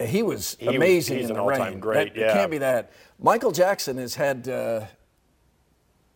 he 0.00 0.22
was 0.22 0.56
He 0.60 0.66
was- 0.66 0.76
amazing 0.76 1.16
he's 1.18 1.24
in 1.26 1.30
an 1.32 1.36
the 1.36 1.42
all-time 1.42 1.80
great, 1.80 2.14
That- 2.14 2.20
yeah. 2.20 2.30
It 2.30 2.34
can't 2.34 2.50
be 2.50 2.58
that. 2.58 2.92
Michael 3.18 3.52
Jackson 3.52 3.96
has 3.98 4.14
had, 4.14 4.48
uh, 4.48 4.84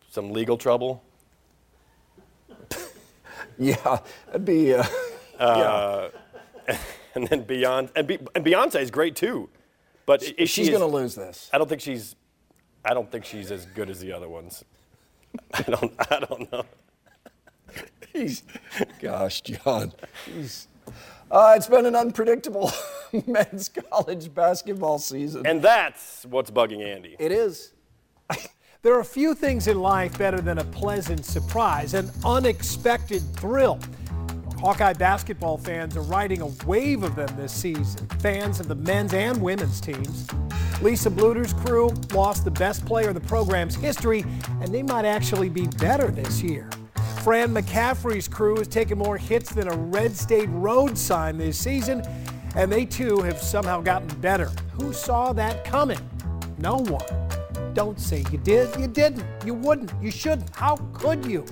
Some 0.09 0.31
legal 0.31 0.57
trouble. 0.57 1.03
yeah, 3.59 3.99
that'd 4.27 4.45
be, 4.45 4.73
uh, 4.73 4.83
yeah. 5.39 6.07
And 7.15 7.27
then 7.29 7.45
Beyonce. 7.45 7.91
And, 7.95 8.07
Be- 8.07 8.19
and 8.35 8.45
Beyonce 8.45 8.81
is 8.81 8.91
great 8.91 9.15
too. 9.15 9.47
But 10.05 10.21
is 10.23 10.49
She's 10.49 10.65
she 10.65 10.69
going 10.69 10.81
to 10.81 10.85
lose 10.85 11.15
this. 11.15 11.49
I 11.53 11.57
don't 11.57 11.67
think 11.69 11.79
she's. 11.79 12.13
I 12.85 12.93
don't 12.93 13.11
think 13.11 13.25
she's 13.25 13.51
as 13.51 13.65
good 13.65 13.89
as 13.89 13.99
the 13.99 14.11
other 14.13 14.29
ones. 14.29 14.63
I 15.53 15.61
don't. 15.63 15.93
I 16.11 16.19
don't 16.19 16.51
know. 16.51 16.65
He's, 18.13 18.43
gosh, 19.01 19.41
John. 19.41 19.91
He's, 20.25 20.69
uh, 21.29 21.53
it's 21.57 21.67
been 21.67 21.85
an 21.85 21.95
unpredictable 21.95 22.71
men's 23.27 23.67
college 23.69 24.33
basketball 24.33 24.99
season. 24.99 25.45
And 25.45 25.61
that's 25.61 26.25
what's 26.29 26.49
bugging 26.49 26.81
Andy. 26.81 27.17
it 27.19 27.31
is. 27.33 27.73
There 28.83 28.93
are 28.93 29.03
few 29.03 29.33
things 29.33 29.67
in 29.67 29.79
life 29.79 30.15
better 30.17 30.39
than 30.39 30.59
a 30.59 30.63
pleasant 30.63 31.25
surprise, 31.25 31.95
an 31.95 32.11
unexpected 32.23 33.23
thrill. 33.35 33.79
Hawkeye 34.59 34.93
basketball 34.93 35.57
fans 35.57 35.97
are 35.97 36.03
riding 36.03 36.41
a 36.41 36.47
wave 36.67 37.01
of 37.01 37.15
them 37.15 37.35
this 37.35 37.51
season. 37.51 38.07
Fans 38.19 38.59
of 38.59 38.67
the 38.67 38.75
men's 38.75 39.13
and 39.15 39.41
women's 39.41 39.81
teams. 39.81 40.27
Lisa 40.81 41.09
Bluder's 41.09 41.53
crew 41.53 41.89
lost 42.13 42.43
the 42.43 42.51
best 42.51 42.85
player 42.85 43.09
in 43.09 43.13
the 43.13 43.21
program's 43.21 43.75
history, 43.75 44.25
and 44.61 44.73
they 44.73 44.83
might 44.83 45.05
actually 45.05 45.49
be 45.49 45.67
better 45.67 46.11
this 46.11 46.43
year. 46.43 46.69
Fran 47.23 47.53
McCaffery's 47.53 48.27
crew 48.27 48.57
has 48.57 48.67
taken 48.67 48.97
more 48.97 49.17
hits 49.17 49.51
than 49.51 49.67
a 49.67 49.75
Red 49.75 50.15
State 50.15 50.49
Road 50.49 50.97
sign 50.97 51.37
this 51.37 51.57
season, 51.57 52.03
and 52.55 52.71
they 52.71 52.85
too 52.85 53.21
have 53.21 53.39
somehow 53.39 53.81
gotten 53.81 54.07
better. 54.19 54.51
Who 54.73 54.93
saw 54.93 55.33
that 55.33 55.63
coming? 55.65 55.99
No 56.59 56.77
one. 56.77 57.05
Don't 57.73 57.99
say 57.99 58.23
you 58.31 58.37
did. 58.37 58.79
You 58.79 58.87
didn't. 58.87 59.25
You 59.43 59.53
wouldn't. 59.53 59.91
You 60.01 60.11
shouldn't. 60.11 60.55
How 60.55 60.77
could 60.93 61.25
you? 61.25 61.45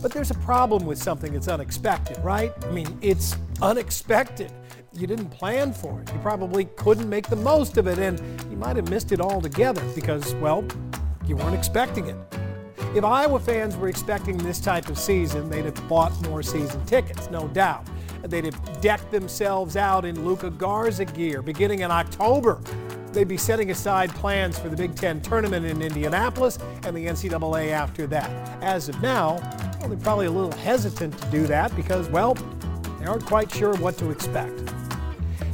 But 0.00 0.12
there's 0.12 0.30
a 0.30 0.34
problem 0.36 0.86
with 0.86 0.98
something 0.98 1.32
that's 1.32 1.48
unexpected, 1.48 2.18
right? 2.22 2.52
I 2.64 2.70
mean, 2.70 2.96
it's 3.00 3.36
unexpected. 3.64 4.52
You 4.92 5.06
didn't 5.06 5.30
plan 5.30 5.72
for 5.72 6.02
it. 6.02 6.12
You 6.12 6.18
probably 6.20 6.66
couldn't 6.76 7.08
make 7.08 7.28
the 7.28 7.36
most 7.36 7.78
of 7.78 7.86
it, 7.86 7.98
and 7.98 8.20
you 8.50 8.56
might 8.56 8.76
have 8.76 8.90
missed 8.90 9.10
it 9.10 9.20
altogether 9.20 9.82
because, 9.94 10.34
well, 10.34 10.64
you 11.26 11.34
weren't 11.34 11.54
expecting 11.54 12.06
it. 12.06 12.16
If 12.94 13.02
Iowa 13.02 13.40
fans 13.40 13.76
were 13.76 13.88
expecting 13.88 14.36
this 14.36 14.60
type 14.60 14.88
of 14.88 14.98
season, 14.98 15.48
they'd 15.48 15.64
have 15.64 15.88
bought 15.88 16.12
more 16.28 16.42
season 16.42 16.84
tickets, 16.84 17.28
no 17.30 17.48
doubt. 17.48 17.88
They'd 18.22 18.44
have 18.44 18.80
decked 18.80 19.10
themselves 19.10 19.76
out 19.76 20.04
in 20.04 20.24
Luka 20.24 20.50
Garza 20.50 21.06
gear 21.06 21.42
beginning 21.42 21.80
in 21.80 21.90
October. 21.90 22.60
They'd 23.12 23.28
be 23.28 23.36
setting 23.36 23.70
aside 23.70 24.10
plans 24.14 24.58
for 24.58 24.68
the 24.68 24.76
Big 24.76 24.94
Ten 24.94 25.20
tournament 25.22 25.64
in 25.66 25.82
Indianapolis 25.82 26.58
and 26.84 26.96
the 26.96 27.06
NCAA 27.06 27.70
after 27.70 28.06
that. 28.08 28.30
As 28.62 28.88
of 28.88 29.00
now, 29.00 29.36
well, 29.80 29.88
they're 29.88 29.98
probably 29.98 30.26
a 30.26 30.30
little 30.30 30.52
hesitant 30.58 31.16
to 31.18 31.26
do 31.30 31.46
that 31.46 31.74
because, 31.76 32.08
well, 32.08 32.36
they 33.04 33.10
aren't 33.10 33.26
quite 33.26 33.52
sure 33.52 33.76
what 33.76 33.98
to 33.98 34.10
expect. 34.10 34.72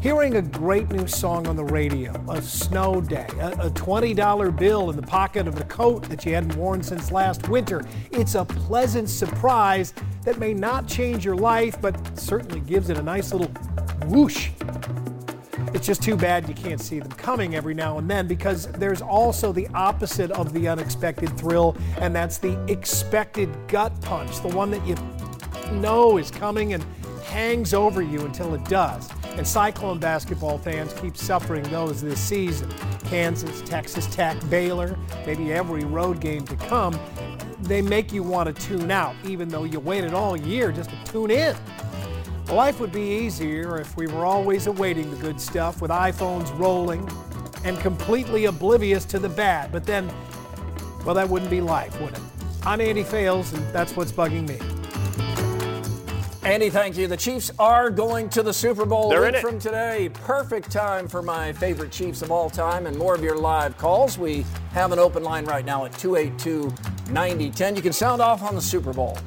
Hearing 0.00 0.36
a 0.36 0.42
great 0.42 0.88
new 0.90 1.08
song 1.08 1.48
on 1.48 1.56
the 1.56 1.64
radio, 1.64 2.12
a 2.28 2.40
snow 2.40 3.00
day, 3.00 3.26
a, 3.40 3.48
a 3.66 3.70
$20 3.70 4.56
bill 4.56 4.88
in 4.88 4.94
the 4.94 5.02
pocket 5.02 5.48
of 5.48 5.60
a 5.60 5.64
coat 5.64 6.08
that 6.08 6.24
you 6.24 6.32
hadn't 6.32 6.54
worn 6.54 6.80
since 6.80 7.10
last 7.10 7.48
winter, 7.48 7.84
it's 8.12 8.36
a 8.36 8.44
pleasant 8.44 9.10
surprise 9.10 9.94
that 10.24 10.38
may 10.38 10.54
not 10.54 10.86
change 10.86 11.24
your 11.24 11.34
life, 11.34 11.80
but 11.80 12.16
certainly 12.16 12.60
gives 12.60 12.88
it 12.88 12.98
a 12.98 13.02
nice 13.02 13.32
little 13.32 13.50
whoosh. 14.06 14.50
It's 15.74 15.88
just 15.88 16.04
too 16.04 16.16
bad 16.16 16.48
you 16.48 16.54
can't 16.54 16.80
see 16.80 17.00
them 17.00 17.10
coming 17.12 17.56
every 17.56 17.74
now 17.74 17.98
and 17.98 18.08
then 18.08 18.28
because 18.28 18.66
there's 18.72 19.02
also 19.02 19.50
the 19.50 19.66
opposite 19.74 20.30
of 20.30 20.52
the 20.52 20.68
unexpected 20.68 21.36
thrill, 21.36 21.76
and 21.98 22.14
that's 22.14 22.38
the 22.38 22.62
expected 22.68 23.50
gut 23.66 24.00
punch, 24.02 24.40
the 24.40 24.54
one 24.54 24.70
that 24.70 24.86
you 24.86 24.94
know 25.80 26.16
is 26.16 26.30
coming 26.30 26.74
and 26.74 26.84
hangs 27.30 27.72
over 27.72 28.02
you 28.02 28.20
until 28.22 28.54
it 28.54 28.64
does. 28.64 29.08
And 29.36 29.46
Cyclone 29.46 29.98
basketball 29.98 30.58
fans 30.58 30.92
keep 30.94 31.16
suffering 31.16 31.62
those 31.64 32.02
this 32.02 32.20
season. 32.20 32.68
Kansas, 33.04 33.62
Texas 33.62 34.06
Tech, 34.06 34.36
Baylor, 34.50 34.98
maybe 35.24 35.52
every 35.52 35.84
road 35.84 36.20
game 36.20 36.44
to 36.46 36.56
come, 36.56 36.98
they 37.62 37.80
make 37.80 38.12
you 38.12 38.22
want 38.22 38.54
to 38.54 38.66
tune 38.66 38.90
out, 38.90 39.14
even 39.24 39.48
though 39.48 39.64
you 39.64 39.78
waited 39.78 40.12
all 40.12 40.36
year 40.36 40.72
just 40.72 40.90
to 40.90 40.96
tune 41.04 41.30
in. 41.30 41.56
Life 42.48 42.80
would 42.80 42.90
be 42.90 43.18
easier 43.18 43.78
if 43.78 43.96
we 43.96 44.08
were 44.08 44.24
always 44.24 44.66
awaiting 44.66 45.08
the 45.10 45.16
good 45.18 45.40
stuff 45.40 45.80
with 45.80 45.92
iPhones 45.92 46.56
rolling 46.58 47.08
and 47.64 47.78
completely 47.78 48.46
oblivious 48.46 49.04
to 49.04 49.20
the 49.20 49.28
bad. 49.28 49.70
But 49.70 49.84
then, 49.84 50.10
well, 51.04 51.14
that 51.14 51.28
wouldn't 51.28 51.50
be 51.50 51.60
life, 51.60 52.00
would 52.00 52.12
it? 52.12 52.20
I'm 52.64 52.80
Andy 52.80 53.04
Fales, 53.04 53.52
and 53.52 53.62
that's 53.72 53.94
what's 53.94 54.10
bugging 54.10 54.48
me. 54.48 54.69
Andy, 56.42 56.70
thank 56.70 56.96
you. 56.96 57.06
The 57.06 57.18
Chiefs 57.18 57.50
are 57.58 57.90
going 57.90 58.30
to 58.30 58.42
the 58.42 58.52
Super 58.52 58.86
Bowl 58.86 59.10
They're 59.10 59.26
in 59.28 59.34
it. 59.34 59.42
from 59.42 59.58
today. 59.58 60.08
Perfect 60.24 60.70
time 60.72 61.06
for 61.06 61.20
my 61.20 61.52
favorite 61.52 61.90
Chiefs 61.92 62.22
of 62.22 62.30
all 62.30 62.48
time 62.48 62.86
and 62.86 62.96
more 62.96 63.14
of 63.14 63.22
your 63.22 63.36
live 63.36 63.76
calls. 63.76 64.16
We 64.16 64.46
have 64.72 64.90
an 64.92 64.98
open 64.98 65.22
line 65.22 65.44
right 65.44 65.64
now 65.66 65.84
at 65.84 65.96
282 65.98 66.72
9010. 67.12 67.76
You 67.76 67.82
can 67.82 67.92
sound 67.92 68.22
off 68.22 68.42
on 68.42 68.54
the 68.54 68.62
Super 68.62 68.94
Bowl. 68.94 69.18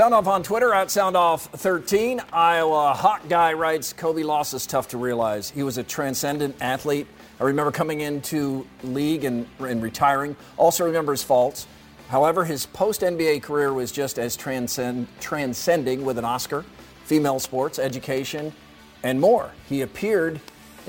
Sound 0.00 0.14
off 0.14 0.28
on 0.28 0.42
Twitter 0.42 0.72
at 0.72 0.88
SoundOff13. 0.88 2.24
Iowa 2.32 2.94
Hot 2.94 3.28
Guy 3.28 3.52
writes 3.52 3.92
Kobe 3.92 4.22
loss 4.22 4.54
is 4.54 4.66
tough 4.66 4.88
to 4.88 4.96
realize. 4.96 5.50
He 5.50 5.62
was 5.62 5.76
a 5.76 5.82
transcendent 5.82 6.56
athlete. 6.62 7.06
I 7.38 7.44
remember 7.44 7.70
coming 7.70 8.00
into 8.00 8.66
league 8.82 9.24
and, 9.24 9.46
and 9.58 9.82
retiring. 9.82 10.36
Also 10.56 10.86
remember 10.86 11.12
his 11.12 11.22
faults. 11.22 11.66
However, 12.08 12.46
his 12.46 12.64
post 12.64 13.02
NBA 13.02 13.42
career 13.42 13.74
was 13.74 13.92
just 13.92 14.18
as 14.18 14.36
transcend, 14.36 15.06
transcending 15.20 16.02
with 16.02 16.16
an 16.16 16.24
Oscar, 16.24 16.64
female 17.04 17.38
sports, 17.38 17.78
education, 17.78 18.54
and 19.02 19.20
more. 19.20 19.52
He 19.68 19.82
appeared 19.82 20.40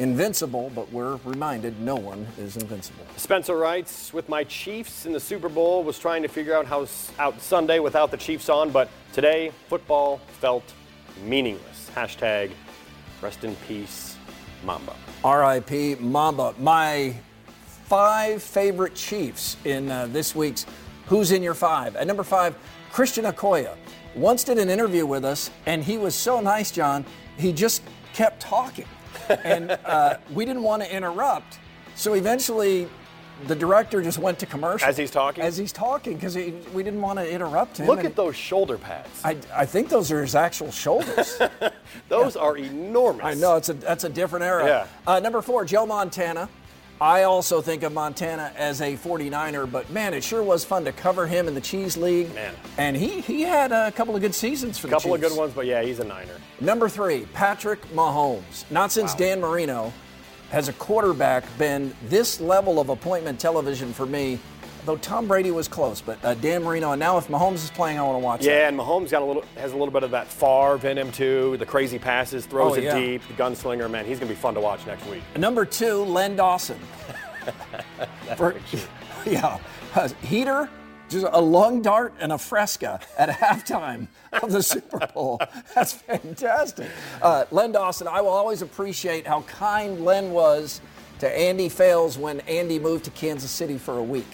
invincible, 0.02 0.72
but 0.74 0.92
we're 0.92 1.18
reminded 1.24 1.80
no 1.80 1.96
one 1.96 2.26
is 2.40 2.58
invincible. 2.58 3.06
Spencer 3.18 3.56
writes, 3.56 4.12
with 4.12 4.28
my 4.28 4.44
Chiefs 4.46 5.06
in 5.06 5.14
the 5.14 5.20
Super 5.20 5.48
Bowl, 5.48 5.84
was 5.84 6.00
trying 6.00 6.24
to 6.24 6.28
figure 6.28 6.56
out 6.56 6.66
how 6.66 6.88
out 7.20 7.40
Sunday 7.40 7.78
without 7.78 8.10
the 8.10 8.18
Chiefs 8.18 8.50
on, 8.50 8.72
but 8.72 8.90
today 9.14 9.52
football 9.70 10.18
felt 10.40 10.64
meaningless. 11.24 11.92
Hashtag 11.96 12.50
rest 13.22 13.44
in 13.44 13.56
peace, 13.68 14.18
Mamba. 14.66 14.96
RIP 15.24 16.00
Mamba. 16.00 16.56
My 16.58 17.14
five 17.86 18.42
favorite 18.42 18.96
Chiefs 18.96 19.56
in 19.66 19.92
uh, 19.92 20.08
this 20.08 20.36
week's 20.36 20.66
Who's 21.06 21.32
in 21.32 21.44
Your 21.44 21.54
Five? 21.54 21.96
At 21.96 22.08
number 22.08 22.24
five, 22.24 22.56
Christian 22.92 23.26
Okoye. 23.26 23.76
Once 24.16 24.44
did 24.44 24.58
an 24.58 24.70
interview 24.70 25.06
with 25.06 25.24
us, 25.24 25.52
and 25.68 25.84
he 25.84 26.00
was 26.00 26.16
so 26.16 26.42
nice, 26.42 26.72
John, 26.72 27.06
he 27.38 27.54
just 27.54 27.84
kept 28.14 28.42
talking. 28.42 28.88
And 29.44 29.72
uh, 29.86 30.18
we 30.32 30.46
didn't 30.46 30.64
want 30.64 30.84
to 30.84 30.96
interrupt. 30.96 31.60
So 31.96 32.14
eventually, 32.14 32.88
the 33.48 33.56
director 33.56 34.02
just 34.02 34.18
went 34.18 34.40
to 34.40 34.46
commercial. 34.46 34.88
As 34.88 34.98
he's 34.98 35.12
talking? 35.12 35.44
As 35.44 35.58
he's 35.58 35.72
talking, 35.72 36.16
because 36.16 36.36
we 36.36 36.84
didn't 36.84 37.02
want 37.02 37.20
to 37.20 37.30
interrupt 37.30 37.78
him. 37.78 37.88
Look 37.88 38.04
at 38.04 38.16
those 38.16 38.36
shoulder 38.36 38.78
pads. 38.78 39.22
I, 39.24 39.38
I 39.54 39.66
think 39.66 39.90
those 39.90 40.12
are 40.12 40.22
his 40.22 40.36
actual 40.36 40.72
shoulders. 40.72 41.40
those 42.10 42.36
are 42.36 42.58
enormous. 42.58 43.26
I 43.26 43.34
know 43.34 43.56
it's 43.56 43.70
a 43.70 43.74
that's 43.74 44.04
a 44.04 44.10
different 44.10 44.46
era. 44.46 44.66
Yeah. 44.66 44.88
Uh, 45.08 45.20
number 45.20 45.42
four, 45.42 45.66
Joe 45.66 45.86
Montana. 45.86 46.50
I 47.02 47.24
also 47.24 47.62
think 47.62 47.82
of 47.82 47.94
Montana 47.94 48.54
as 48.56 48.80
a 48.80 48.96
49er, 48.96 49.72
but 49.72 49.90
man, 49.90 50.14
it 50.14 50.24
sure 50.24 50.44
was 50.44 50.64
fun 50.64 50.86
to 50.86 50.92
cover 50.92 51.26
him 51.26 51.48
in 51.48 51.56
the 51.56 51.62
Cheese 51.62 51.98
League. 51.98 52.32
Man. 52.36 52.54
And 52.78 52.96
he 52.96 53.22
he 53.22 53.42
had 53.42 53.72
a 53.72 53.92
couple 53.92 54.16
of 54.16 54.22
good 54.22 54.36
seasons 54.36 54.78
for 54.78 54.86
A 54.86 54.92
the 54.92 54.96
couple 54.98 55.16
of 55.16 55.20
good 55.20 55.36
ones, 55.36 55.52
but 55.52 55.66
yeah, 55.66 55.82
he's 55.82 55.98
a 55.98 56.04
Niner. 56.04 56.36
Number 56.60 56.88
three, 56.88 57.26
Patrick 57.34 57.82
Mahomes. 57.88 58.70
Not 58.70 58.92
since 58.92 59.16
Dan 59.16 59.42
Marino 59.42 59.92
has 60.52 60.68
a 60.68 60.74
quarterback 60.74 61.44
been 61.58 61.92
this 62.08 62.40
level 62.40 62.80
of 62.80 62.90
appointment 62.90 63.40
television 63.40 63.94
for 63.94 64.06
me 64.06 64.40
though 64.86 64.98
Tom 64.98 65.28
Brady 65.28 65.52
was 65.52 65.68
close, 65.68 66.02
but 66.02 66.24
uh, 66.24 66.34
Dan 66.36 66.64
Marino. 66.64 66.92
And 66.92 67.00
now 67.00 67.18
if 67.18 67.28
Mahomes 67.28 67.56
is 67.64 67.72
playing, 67.72 68.00
I 68.00 68.04
want 68.04 68.16
to 68.16 68.20
watch. 68.24 68.44
Yeah, 68.46 68.60
that. 68.62 68.68
and 68.70 68.80
Mahomes 68.80 69.12
got 69.12 69.22
a 69.22 69.26
little 69.26 69.44
has 69.58 69.72
a 69.72 69.76
little 69.78 69.92
bit 69.92 70.04
of 70.04 70.12
that 70.12 70.28
Favre 70.28 70.80
in 70.88 70.98
him 70.98 71.12
too. 71.12 71.58
The 71.58 71.66
crazy 71.66 72.00
passes, 72.00 72.46
throws 72.46 72.74
Oh, 72.74 72.76
it 72.76 72.84
yeah. 72.84 73.00
deep, 73.00 73.22
the 73.28 73.34
gunslinger. 73.34 73.90
Man, 73.90 74.06
he's 74.06 74.20
gonna 74.20 74.30
be 74.30 74.36
fun 74.36 74.54
to 74.56 74.62
watch 74.62 74.86
next 74.86 75.06
week. 75.08 75.22
Number 75.38 75.66
two, 75.66 76.04
Len 76.04 76.36
Dawson. 76.36 76.80
For- 78.38 78.56
yeah, 79.26 79.58
a 79.96 80.10
heater, 80.26 80.70
just 81.10 81.26
a 81.32 81.42
lung 81.42 81.82
dart 81.82 82.14
and 82.20 82.32
a 82.32 82.38
fresca 82.38 83.00
at 83.18 83.30
halftime 83.30 84.08
of 84.34 84.52
the 84.52 84.62
Super 84.64 85.08
Bowl. 85.14 85.40
That's 85.76 85.94
fantastic. 85.94 86.88
Uh, 87.22 87.46
Len 87.52 87.72
Dawson, 87.72 88.08
I 88.08 88.22
will 88.22 88.30
always 88.30 88.62
appreciate 88.62 89.26
how 89.28 89.42
kind 89.42 90.06
Len 90.06 90.32
was 90.32 90.82
to 91.20 91.38
Andy 91.38 91.68
Fales 91.70 92.18
when 92.18 92.40
Andy 92.42 92.80
moved 92.80 93.06
to 93.06 93.12
Kansas 93.12 93.52
City 93.52 93.78
for 93.78 93.98
a 93.98 94.04
week. 94.04 94.28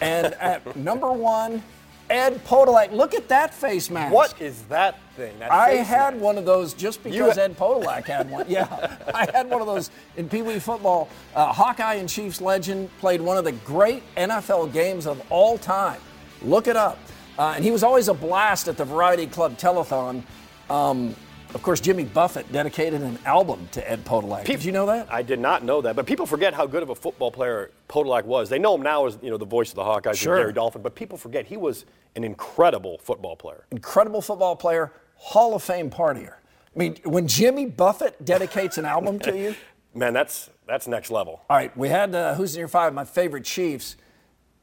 And 0.00 0.34
at 0.34 0.76
number 0.76 1.12
one, 1.12 1.62
Ed 2.08 2.44
Podolak. 2.44 2.92
Look 2.92 3.14
at 3.14 3.28
that 3.28 3.52
face 3.52 3.90
mask. 3.90 4.14
What 4.14 4.40
is 4.40 4.62
that 4.64 5.00
thing? 5.16 5.38
That 5.38 5.50
I 5.50 5.70
had 5.70 6.14
mask? 6.14 6.24
one 6.24 6.38
of 6.38 6.44
those 6.44 6.72
just 6.72 7.02
because 7.02 7.36
Ed 7.36 7.56
Podolak 7.56 8.04
had 8.04 8.30
one. 8.30 8.46
Yeah, 8.48 8.98
I 9.12 9.28
had 9.32 9.50
one 9.50 9.60
of 9.60 9.66
those 9.66 9.90
in 10.16 10.28
Pee 10.28 10.42
Wee 10.42 10.58
football. 10.60 11.08
Uh, 11.34 11.52
Hawkeye 11.52 11.94
and 11.94 12.08
Chiefs 12.08 12.40
legend 12.40 12.90
played 13.00 13.20
one 13.20 13.36
of 13.36 13.44
the 13.44 13.52
great 13.52 14.02
NFL 14.16 14.72
games 14.72 15.06
of 15.06 15.20
all 15.30 15.58
time. 15.58 16.00
Look 16.42 16.68
it 16.68 16.76
up. 16.76 16.98
Uh, 17.38 17.54
and 17.56 17.64
he 17.64 17.70
was 17.70 17.82
always 17.82 18.08
a 18.08 18.14
blast 18.14 18.68
at 18.68 18.76
the 18.76 18.84
Variety 18.84 19.26
Club 19.26 19.58
Telethon. 19.58 20.22
Um, 20.70 21.14
of 21.56 21.62
course, 21.62 21.80
Jimmy 21.80 22.04
Buffett 22.04 22.52
dedicated 22.52 23.00
an 23.00 23.18
album 23.24 23.66
to 23.72 23.90
Ed 23.90 24.04
Podolak. 24.04 24.44
Did 24.44 24.62
you 24.62 24.72
know 24.72 24.84
that? 24.86 25.10
I 25.10 25.22
did 25.22 25.40
not 25.40 25.64
know 25.64 25.80
that, 25.80 25.96
but 25.96 26.04
people 26.06 26.26
forget 26.26 26.52
how 26.52 26.66
good 26.66 26.82
of 26.82 26.90
a 26.90 26.94
football 26.94 27.30
player 27.32 27.70
Podolak 27.88 28.24
was. 28.24 28.50
They 28.50 28.58
know 28.58 28.74
him 28.74 28.82
now 28.82 29.06
as 29.06 29.18
you 29.22 29.30
know 29.30 29.38
the 29.38 29.46
voice 29.46 29.70
of 29.70 29.76
the 29.76 29.82
Hawkeyes, 29.82 30.16
Sure. 30.16 30.36
and 30.36 30.42
Gary 30.42 30.52
Dolphin, 30.52 30.82
but 30.82 30.94
people 30.94 31.16
forget 31.16 31.46
he 31.46 31.56
was 31.56 31.86
an 32.14 32.24
incredible 32.24 32.98
football 32.98 33.36
player. 33.36 33.64
Incredible 33.70 34.20
football 34.20 34.54
player, 34.54 34.92
Hall 35.14 35.54
of 35.54 35.62
Fame 35.62 35.88
partier. 35.90 36.34
I 36.74 36.78
mean, 36.78 36.96
when 37.04 37.26
Jimmy 37.26 37.64
Buffett 37.64 38.22
dedicates 38.22 38.76
an 38.76 38.84
album 38.84 39.18
to 39.20 39.36
you, 39.36 39.54
Man, 39.94 40.12
that's 40.12 40.50
that's 40.66 40.86
next 40.86 41.10
level. 41.10 41.40
All 41.48 41.56
right, 41.56 41.74
we 41.74 41.88
had 41.88 42.14
uh, 42.14 42.34
who's 42.34 42.54
in 42.54 42.58
your 42.58 42.68
five? 42.68 42.92
My 42.92 43.06
favorite 43.06 43.44
Chiefs. 43.44 43.96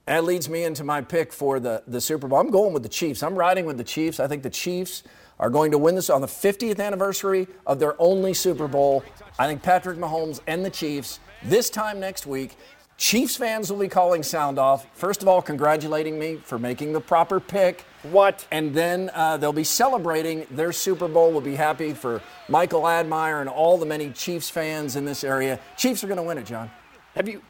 That 0.05 0.25
leads 0.25 0.47
me 0.47 0.63
into 0.63 0.83
my 0.83 1.01
pick 1.01 1.31
for 1.33 1.59
the, 1.61 1.81
the 1.87 2.01
Super 2.01 2.27
Bowl. 2.27 2.37
I'm 2.37 2.51
going 2.51 2.73
with 2.73 2.83
the 2.83 2.89
Chiefs. 2.89 3.23
I'm 3.23 3.35
riding 3.35 3.65
with 3.65 3.77
the 3.77 3.85
Chiefs. 3.85 4.19
I 4.19 4.27
think 4.27 4.43
the 4.43 4.49
Chiefs 4.49 5.01
are 5.39 5.49
going 5.49 5.71
to 5.71 5.77
win 5.77 5.95
this 5.95 6.09
on 6.09 6.21
the 6.21 6.27
50th 6.27 6.79
anniversary 6.79 7.47
of 7.65 7.79
their 7.79 7.99
only 8.01 8.33
Super 8.33 8.67
Bowl. 8.67 9.03
I 9.39 9.47
think 9.47 9.61
Patrick 9.63 9.97
Mahomes 9.97 10.39
and 10.47 10.63
the 10.65 10.69
Chiefs 10.69 11.19
this 11.43 11.69
time 11.69 11.99
next 11.99 12.25
week. 12.25 12.55
Chiefs 12.95 13.35
fans 13.35 13.71
will 13.71 13.79
be 13.79 13.87
calling 13.87 14.21
sound 14.21 14.59
off. 14.59 14.85
First 14.93 15.23
of 15.23 15.27
all, 15.27 15.41
congratulating 15.41 16.17
me 16.19 16.37
for 16.37 16.59
making 16.59 16.93
the 16.93 17.01
proper 17.01 17.39
pick. 17.39 17.83
What? 18.03 18.45
And 18.51 18.73
then 18.73 19.09
uh, 19.13 19.37
they'll 19.37 19.51
be 19.51 19.63
celebrating 19.63 20.45
their 20.51 20.71
Super 20.71 21.07
Bowl. 21.07 21.31
We'll 21.31 21.41
be 21.41 21.55
happy 21.55 21.93
for 21.93 22.21
Michael 22.47 22.87
Admire 22.87 23.41
and 23.41 23.49
all 23.49 23.77
the 23.79 23.85
many 23.85 24.11
Chiefs 24.11 24.49
fans 24.49 24.95
in 24.95 25.05
this 25.05 25.23
area. 25.23 25.59
Chiefs 25.75 26.03
are 26.03 26.07
going 26.07 26.17
to 26.17 26.23
win 26.23 26.37
it, 26.37 26.45
John. 26.45 26.69
Have 27.15 27.27
you? 27.27 27.41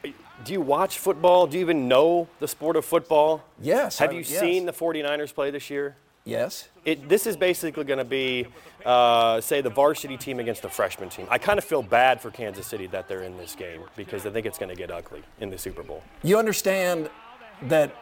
Do 0.45 0.53
you 0.53 0.61
watch 0.61 0.97
football? 0.99 1.45
Do 1.45 1.57
you 1.57 1.61
even 1.63 1.87
know 1.87 2.27
the 2.39 2.47
sport 2.47 2.75
of 2.75 2.85
football? 2.85 3.43
Yes, 3.61 3.99
Have 3.99 4.09
I- 4.11 4.13
you 4.13 4.19
yes. 4.19 4.39
seen 4.39 4.65
the 4.65 4.73
49ers 4.73 5.33
play 5.33 5.51
this 5.51 5.69
year? 5.69 5.95
Yes. 6.25 6.69
It, 6.85 7.09
this 7.09 7.27
is 7.27 7.35
basically 7.35 7.83
going 7.83 7.97
to 7.99 8.05
be, 8.05 8.47
uh, 8.85 9.41
say, 9.41 9.61
the 9.61 9.69
varsity 9.69 10.17
team 10.17 10.39
against 10.39 10.61
the 10.61 10.69
freshman 10.69 11.09
team. 11.09 11.27
I 11.29 11.37
kind 11.37 11.57
of 11.57 11.65
feel 11.65 11.81
bad 11.83 12.21
for 12.21 12.31
Kansas 12.31 12.65
City 12.67 12.87
that 12.87 13.07
they're 13.07 13.23
in 13.23 13.37
this 13.37 13.55
game 13.55 13.83
because 13.95 14.25
I 14.25 14.29
think 14.29 14.45
it's 14.45 14.57
going 14.57 14.69
to 14.69 14.75
get 14.75 14.89
ugly 14.91 15.21
in 15.39 15.49
the 15.49 15.57
Super 15.57 15.83
Bowl. 15.83 16.03
You 16.23 16.37
understand 16.39 17.09
that 17.63 17.95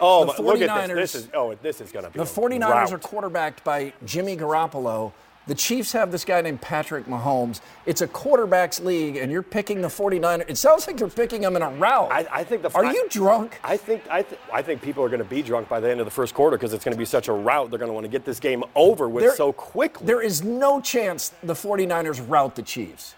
Oh, 0.00 0.20
The 0.24 0.32
but 0.36 0.44
look 0.44 0.60
at 0.60 0.70
49ers 0.70 0.94
this. 0.94 1.12
This 1.12 1.14
is 1.24 1.30
oh, 1.34 1.54
this 1.62 1.80
is 1.80 1.92
going 1.92 2.04
to 2.04 2.10
be 2.10 2.18
the 2.18 2.24
49ers 2.24 2.60
rout. 2.60 2.92
are 2.92 2.98
quarterbacked 2.98 3.62
by 3.64 3.92
Jimmy 4.04 4.36
Garoppolo. 4.36 5.12
The 5.48 5.54
Chiefs 5.54 5.92
have 5.92 6.12
this 6.12 6.24
guy 6.26 6.40
named 6.42 6.60
Patrick 6.60 7.06
Mahomes. 7.06 7.60
It's 7.86 8.02
a 8.02 8.06
quarterbacks 8.06 8.84
league, 8.84 9.16
and 9.16 9.32
you're 9.32 9.42
picking 9.42 9.80
the 9.80 9.88
49ers. 9.88 10.44
It 10.48 10.58
sounds 10.58 10.86
like 10.86 11.00
you're 11.00 11.08
picking 11.08 11.40
them 11.40 11.56
in 11.56 11.62
a 11.62 11.70
rout. 11.70 12.12
I, 12.12 12.26
I 12.30 12.44
think 12.44 12.60
the. 12.62 12.70
Are 12.74 12.84
I- 12.84 12.92
you 12.92 13.06
drunk? 13.08 13.58
I 13.64 13.78
think 13.78 14.02
I, 14.10 14.22
th- 14.22 14.40
I 14.52 14.60
think 14.60 14.82
people 14.82 15.02
are 15.02 15.08
going 15.08 15.22
to 15.22 15.28
be 15.28 15.40
drunk 15.42 15.68
by 15.68 15.80
the 15.80 15.90
end 15.90 16.00
of 16.00 16.06
the 16.06 16.10
first 16.10 16.34
quarter 16.34 16.56
because 16.58 16.74
it's 16.74 16.84
going 16.84 16.94
to 16.94 16.98
be 16.98 17.06
such 17.06 17.28
a 17.28 17.32
rout. 17.32 17.70
They're 17.70 17.78
going 17.78 17.88
to 17.88 17.94
want 17.94 18.04
to 18.04 18.10
get 18.10 18.26
this 18.26 18.38
game 18.38 18.62
over 18.74 19.08
with 19.08 19.24
There- 19.24 19.34
so 19.36 19.52
quickly. 19.52 20.06
There 20.06 20.20
is 20.22 20.44
no 20.44 20.80
chance 20.82 21.32
the 21.42 21.54
49ers 21.54 22.22
rout 22.28 22.54
the 22.54 22.62
Chiefs. 22.62 23.14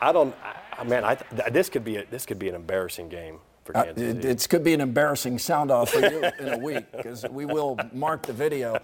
I 0.00 0.12
don't. 0.12 0.34
I, 0.78 0.84
man, 0.84 1.04
I 1.04 1.14
th- 1.16 1.52
this 1.52 1.68
could 1.68 1.84
be 1.84 1.96
a, 1.96 2.06
this 2.06 2.24
could 2.24 2.38
be 2.38 2.48
an 2.48 2.54
embarrassing 2.54 3.10
game 3.10 3.38
for 3.64 3.76
Uh, 3.76 3.84
it, 3.84 3.96
City. 3.98 4.28
it 4.28 4.48
could 4.48 4.64
be 4.64 4.74
an 4.74 4.80
embarrassing 4.80 5.38
sound 5.38 5.70
off 5.70 5.90
for 5.90 6.00
you 6.00 6.24
in 6.38 6.48
a 6.48 6.58
week 6.58 6.84
because 6.92 7.24
we 7.30 7.44
will 7.44 7.78
mark 7.92 8.22
the 8.22 8.32
video. 8.32 8.78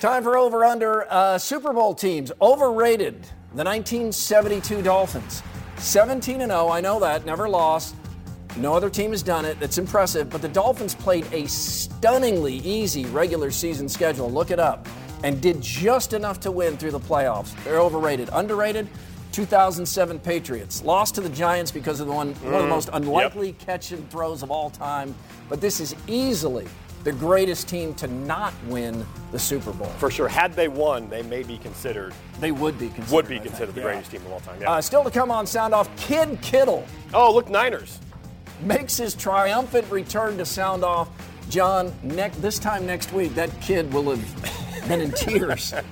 Time 0.00 0.22
for 0.22 0.36
over 0.36 0.64
under 0.64 1.06
uh, 1.12 1.38
Super 1.38 1.72
Bowl 1.72 1.94
teams. 1.94 2.32
Overrated. 2.40 3.14
The 3.54 3.64
1972 3.64 4.82
Dolphins. 4.82 5.42
17 5.78 6.40
and 6.40 6.50
0. 6.52 6.68
I 6.68 6.80
know 6.80 7.00
that. 7.00 7.26
Never 7.26 7.48
lost. 7.48 7.94
No 8.56 8.74
other 8.74 8.90
team 8.90 9.10
has 9.12 9.22
done 9.22 9.44
it. 9.44 9.58
That's 9.60 9.78
impressive. 9.78 10.28
But 10.30 10.42
the 10.42 10.48
Dolphins 10.48 10.94
played 10.94 11.26
a 11.32 11.46
stunningly 11.48 12.56
easy 12.56 13.04
regular 13.06 13.50
season 13.50 13.88
schedule. 13.88 14.30
Look 14.30 14.50
it 14.50 14.58
up. 14.58 14.86
And 15.24 15.40
did 15.40 15.60
just 15.60 16.12
enough 16.14 16.40
to 16.40 16.50
win 16.50 16.76
through 16.76 16.90
the 16.90 17.00
playoffs. 17.00 17.52
They're 17.64 17.78
overrated. 17.80 18.28
Underrated. 18.32 18.88
2007 19.32 20.18
Patriots 20.20 20.82
lost 20.82 21.14
to 21.16 21.20
the 21.20 21.28
Giants 21.28 21.70
because 21.70 22.00
of 22.00 22.06
the 22.06 22.12
one, 22.12 22.34
one 22.34 22.54
of 22.54 22.62
the 22.62 22.68
most 22.68 22.90
unlikely 22.92 23.54
catch 23.54 23.90
and 23.92 24.08
throws 24.10 24.42
of 24.42 24.50
all 24.50 24.70
time. 24.70 25.14
But 25.48 25.60
this 25.60 25.80
is 25.80 25.96
easily 26.06 26.68
the 27.04 27.12
greatest 27.12 27.68
team 27.68 27.94
to 27.94 28.06
not 28.06 28.54
win 28.66 29.04
the 29.32 29.38
Super 29.38 29.72
Bowl. 29.72 29.88
for 29.98 30.10
sure. 30.10 30.28
Had 30.28 30.52
they 30.52 30.68
won, 30.68 31.08
they 31.08 31.22
may 31.22 31.42
be 31.42 31.58
considered 31.58 32.14
They 32.38 32.52
would 32.52 32.78
be 32.78 32.88
considered. 32.90 33.12
would 33.12 33.28
be 33.28 33.40
considered 33.40 33.74
the 33.74 33.80
yeah. 33.80 33.86
greatest 33.86 34.10
team 34.12 34.24
of 34.26 34.32
all 34.32 34.40
time. 34.40 34.60
Yeah. 34.60 34.70
Uh, 34.70 34.80
still 34.80 35.02
to 35.02 35.10
come 35.10 35.30
on 35.30 35.46
Sound 35.46 35.74
Off, 35.74 35.94
Kid 35.96 36.40
Kittle 36.42 36.86
oh, 37.12 37.34
look, 37.34 37.48
Niners. 37.48 37.98
makes 38.60 38.96
his 38.96 39.14
triumphant 39.14 39.90
return 39.90 40.38
to 40.38 40.44
Sound 40.46 40.84
Off. 40.84 41.08
John, 41.48 41.92
next 42.02 42.40
this 42.40 42.58
time 42.58 42.86
next 42.86 43.12
week, 43.12 43.34
that 43.34 43.50
kid 43.60 43.92
will 43.92 44.14
have 44.14 44.88
been 44.88 45.00
in 45.00 45.10
tears. 45.12 45.74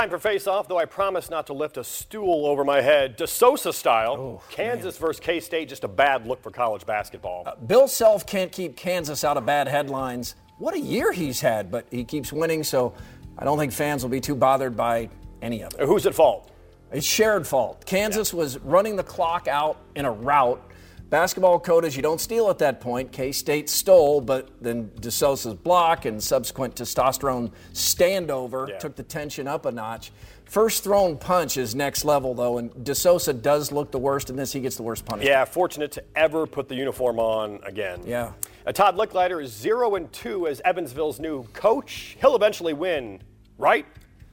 Time 0.00 0.08
for 0.08 0.18
face 0.18 0.46
off, 0.46 0.66
though 0.66 0.78
I 0.78 0.86
promise 0.86 1.28
not 1.28 1.46
to 1.48 1.52
lift 1.52 1.76
a 1.76 1.84
stool 1.84 2.46
over 2.46 2.64
my 2.64 2.80
head. 2.80 3.16
De 3.16 3.26
Sousa 3.26 3.70
style. 3.70 4.16
Oh, 4.18 4.42
Kansas 4.48 4.96
versus 4.96 5.20
K 5.20 5.40
State, 5.40 5.68
just 5.68 5.84
a 5.84 5.88
bad 5.88 6.26
look 6.26 6.42
for 6.42 6.50
college 6.50 6.86
basketball. 6.86 7.42
Uh, 7.44 7.54
Bill 7.56 7.86
Self 7.86 8.24
can't 8.26 8.50
keep 8.50 8.78
Kansas 8.78 9.24
out 9.24 9.36
of 9.36 9.44
bad 9.44 9.68
headlines. 9.68 10.36
What 10.56 10.72
a 10.72 10.80
year 10.80 11.12
he's 11.12 11.42
had, 11.42 11.70
but 11.70 11.84
he 11.90 12.02
keeps 12.02 12.32
winning, 12.32 12.64
so 12.64 12.94
I 13.36 13.44
don't 13.44 13.58
think 13.58 13.72
fans 13.72 14.02
will 14.02 14.08
be 14.08 14.22
too 14.22 14.34
bothered 14.34 14.74
by 14.74 15.10
any 15.42 15.62
of 15.62 15.74
it. 15.74 15.84
Who's 15.84 16.06
at 16.06 16.14
fault? 16.14 16.50
It's 16.90 17.06
shared 17.06 17.46
fault. 17.46 17.84
Kansas 17.84 18.32
was 18.32 18.58
running 18.60 18.96
the 18.96 19.04
clock 19.04 19.48
out 19.48 19.76
in 19.96 20.06
a 20.06 20.10
rout. 20.10 20.66
Basketball 21.10 21.58
codas, 21.60 21.96
you 21.96 22.02
don't 22.02 22.20
steal 22.20 22.48
at 22.50 22.58
that 22.58 22.80
point. 22.80 23.10
K 23.10 23.32
State 23.32 23.68
stole, 23.68 24.20
but 24.20 24.48
then 24.60 24.90
De 25.00 25.08
Sousa's 25.08 25.54
block 25.54 26.04
and 26.04 26.22
subsequent 26.22 26.76
testosterone 26.76 27.50
standover 27.72 28.68
Yeah. 28.68 28.78
took 28.78 28.94
the 28.94 29.02
tension 29.02 29.48
up 29.48 29.66
a 29.66 29.72
notch. 29.72 30.12
First 30.44 30.82
thrown 30.84 31.16
punch 31.16 31.56
is 31.56 31.74
next 31.74 32.04
level, 32.04 32.34
though, 32.34 32.58
and 32.58 32.72
DeSosa 32.72 33.40
does 33.40 33.70
look 33.70 33.92
the 33.92 33.98
worst 34.00 34.30
in 34.30 34.36
this. 34.36 34.52
He 34.52 34.58
gets 34.58 34.74
the 34.76 34.82
worst 34.82 35.04
punishment. 35.04 35.28
Yeah, 35.30 35.44
fortunate 35.44 35.92
to 35.92 36.04
ever 36.16 36.44
put 36.44 36.68
the 36.68 36.74
uniform 36.74 37.20
on 37.20 37.60
again. 37.64 38.00
Yeah. 38.04 38.32
Uh, 38.66 38.72
Todd 38.72 38.96
Lickliter 38.96 39.40
is 39.40 39.52
0 39.52 39.94
and 39.94 40.12
2 40.12 40.48
as 40.48 40.60
Evansville's 40.64 41.20
new 41.20 41.44
coach. 41.52 42.16
He'll 42.20 42.34
eventually 42.34 42.72
win, 42.72 43.22
right? 43.58 43.86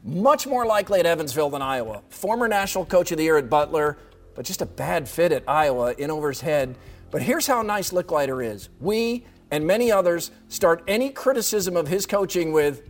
Much 0.04 0.48
more 0.48 0.66
likely 0.66 1.00
at 1.00 1.06
Evansville 1.06 1.52
than 1.52 1.62
Iowa. 1.62 2.02
Former 2.10 2.48
national 2.48 2.86
coach 2.86 3.12
of 3.12 3.18
the 3.20 3.24
year 3.24 3.38
at 3.38 3.48
Butler, 3.48 3.98
but 4.38 4.46
just 4.46 4.62
a 4.62 4.68
bad 4.68 5.10
fit 5.10 5.32
at 5.32 5.44
Iowa, 5.48 5.96
in 5.98 6.12
over 6.12 6.30
his 6.30 6.42
head. 6.42 6.78
But 7.10 7.24
here's 7.24 7.48
how 7.48 7.64
nice 7.64 7.90
Lickliter 7.90 8.46
is. 8.46 8.70
We 8.80 9.26
and 9.50 9.66
many 9.66 9.92
others 9.92 10.30
start 10.48 10.84
any 10.88 11.10
criticism 11.10 11.76
of 11.76 11.88
his 11.88 12.06
coaching 12.06 12.52
with, 12.54 12.84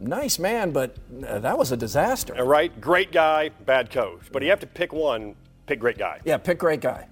nice 0.00 0.38
man, 0.38 0.70
but 0.70 0.96
uh, 1.28 1.40
that 1.40 1.58
was 1.58 1.72
a 1.72 1.76
disaster. 1.76 2.34
Uh, 2.38 2.44
Right? 2.44 2.80
Great 2.80 3.12
guy, 3.12 3.50
bad 3.66 3.90
coach. 3.90 4.22
But 4.32 4.42
you 4.42 4.48
have 4.48 4.60
to 4.60 4.66
pick 4.66 4.94
one, 4.94 5.34
pick 5.66 5.78
great 5.78 5.98
guy. 5.98 6.20
Yeah, 6.24 6.38
pick 6.38 6.58
great 6.58 6.80
guy. 6.80 7.06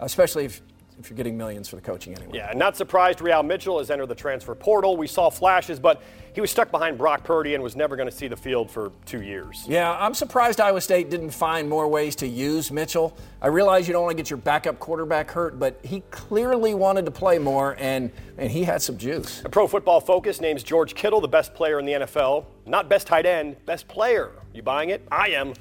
Especially 0.00 0.46
if 0.46 0.62
if 0.98 1.10
you're 1.10 1.16
getting 1.16 1.36
millions 1.36 1.68
for 1.68 1.76
the 1.76 1.82
coaching 1.82 2.14
anyway. 2.14 2.32
Yeah, 2.34 2.52
not 2.54 2.76
surprised 2.76 3.20
Re-al 3.20 3.42
Mitchell 3.42 3.78
has 3.78 3.90
entered 3.90 4.06
the 4.06 4.14
transfer 4.14 4.54
portal. 4.54 4.96
We 4.96 5.06
saw 5.06 5.30
flashes, 5.30 5.78
but 5.78 6.02
he 6.32 6.40
was 6.40 6.50
stuck 6.50 6.70
behind 6.70 6.98
Brock 6.98 7.22
Purdy 7.24 7.54
and 7.54 7.62
was 7.62 7.76
never 7.76 7.96
going 7.96 8.08
to 8.08 8.14
see 8.14 8.28
the 8.28 8.36
field 8.36 8.70
for 8.70 8.92
two 9.04 9.22
years. 9.22 9.64
Yeah, 9.68 9.96
I'm 9.98 10.14
surprised 10.14 10.60
Iowa 10.60 10.80
State 10.80 11.10
didn't 11.10 11.30
find 11.30 11.68
more 11.68 11.88
ways 11.88 12.16
to 12.16 12.26
use 12.26 12.70
Mitchell. 12.70 13.16
I 13.42 13.48
realize 13.48 13.86
you 13.86 13.92
don't 13.92 14.02
want 14.02 14.16
to 14.16 14.22
get 14.22 14.30
your 14.30 14.38
backup 14.38 14.78
quarterback 14.78 15.30
hurt, 15.30 15.58
but 15.58 15.78
he 15.82 16.00
clearly 16.10 16.74
wanted 16.74 17.04
to 17.06 17.10
play 17.10 17.38
more, 17.38 17.76
and, 17.78 18.10
and 18.38 18.50
he 18.50 18.64
had 18.64 18.80
some 18.82 18.96
juice. 18.96 19.42
A 19.44 19.48
Pro 19.48 19.66
Football 19.66 20.00
Focus 20.00 20.40
names 20.40 20.62
George 20.62 20.94
Kittle 20.94 21.20
the 21.20 21.28
best 21.28 21.54
player 21.54 21.78
in 21.78 21.86
the 21.86 21.92
NFL. 21.92 22.46
Not 22.64 22.88
best 22.88 23.06
tight 23.06 23.26
end, 23.26 23.64
best 23.66 23.86
player. 23.88 24.32
You 24.54 24.62
buying 24.62 24.90
it? 24.90 25.06
I 25.10 25.28
am. 25.28 25.54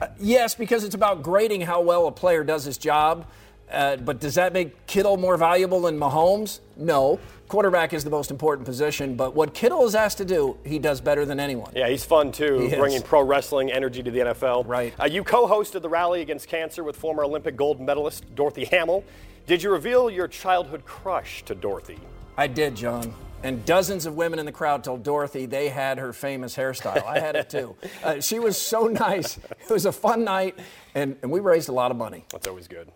Uh, 0.00 0.06
yes, 0.20 0.54
because 0.54 0.84
it's 0.84 0.94
about 0.94 1.22
grading 1.22 1.60
how 1.62 1.80
well 1.80 2.06
a 2.06 2.12
player 2.12 2.44
does 2.44 2.64
his 2.64 2.78
job. 2.78 3.26
Uh, 3.70 3.96
but 3.96 4.20
does 4.20 4.34
that 4.36 4.52
make 4.52 4.86
Kittle 4.86 5.16
more 5.16 5.36
valuable 5.36 5.80
than 5.82 5.98
Mahomes? 5.98 6.60
No. 6.76 7.18
Quarterback 7.48 7.94
is 7.94 8.04
the 8.04 8.10
most 8.10 8.30
important 8.30 8.66
position, 8.66 9.14
but 9.14 9.34
what 9.34 9.54
Kittle 9.54 9.86
is 9.86 9.94
asked 9.94 10.18
to 10.18 10.24
do, 10.24 10.58
he 10.66 10.78
does 10.78 11.00
better 11.00 11.24
than 11.24 11.40
anyone. 11.40 11.72
Yeah, 11.74 11.88
he's 11.88 12.04
fun 12.04 12.30
too, 12.30 12.68
He 12.68 12.76
bringing 12.76 13.00
pro 13.00 13.22
wrestling 13.22 13.72
energy 13.72 14.02
to 14.02 14.10
the 14.10 14.18
NFL. 14.18 14.66
Right. 14.66 14.92
Uh, 15.00 15.06
you 15.06 15.24
co-hosted 15.24 15.80
the 15.80 15.88
rally 15.88 16.20
against 16.20 16.46
cancer 16.46 16.84
with 16.84 16.94
former 16.94 17.24
Olympic 17.24 17.56
gold 17.56 17.80
medalist 17.80 18.24
Dorothy 18.34 18.66
Hamill. 18.66 19.02
Did 19.46 19.62
you 19.62 19.70
reveal 19.70 20.10
your 20.10 20.28
childhood 20.28 20.84
crush 20.84 21.42
to 21.44 21.54
Dorothy? 21.54 21.98
I 22.36 22.48
did, 22.48 22.74
John. 22.74 23.14
And 23.42 23.64
dozens 23.64 24.04
of 24.04 24.14
women 24.14 24.38
in 24.38 24.46
the 24.46 24.52
crowd 24.52 24.84
told 24.84 25.02
Dorothy 25.02 25.46
they 25.46 25.68
had 25.68 25.96
her 25.98 26.12
famous 26.12 26.54
hairstyle. 26.54 27.04
I 27.04 27.18
had 27.18 27.34
it 27.36 27.48
too. 27.48 27.76
Uh, 28.04 28.20
she 28.20 28.38
was 28.38 28.60
so 28.60 28.86
nice. 28.86 29.38
It 29.38 29.70
was 29.70 29.84
a 29.84 29.92
fun 29.92 30.22
night, 30.22 30.56
and, 30.94 31.16
and 31.22 31.30
we 31.32 31.40
raised 31.40 31.68
a 31.68 31.72
lot 31.72 31.90
of 31.90 31.96
money. 31.96 32.24
That's 32.30 32.46
always 32.46 32.68
good. 32.68 32.90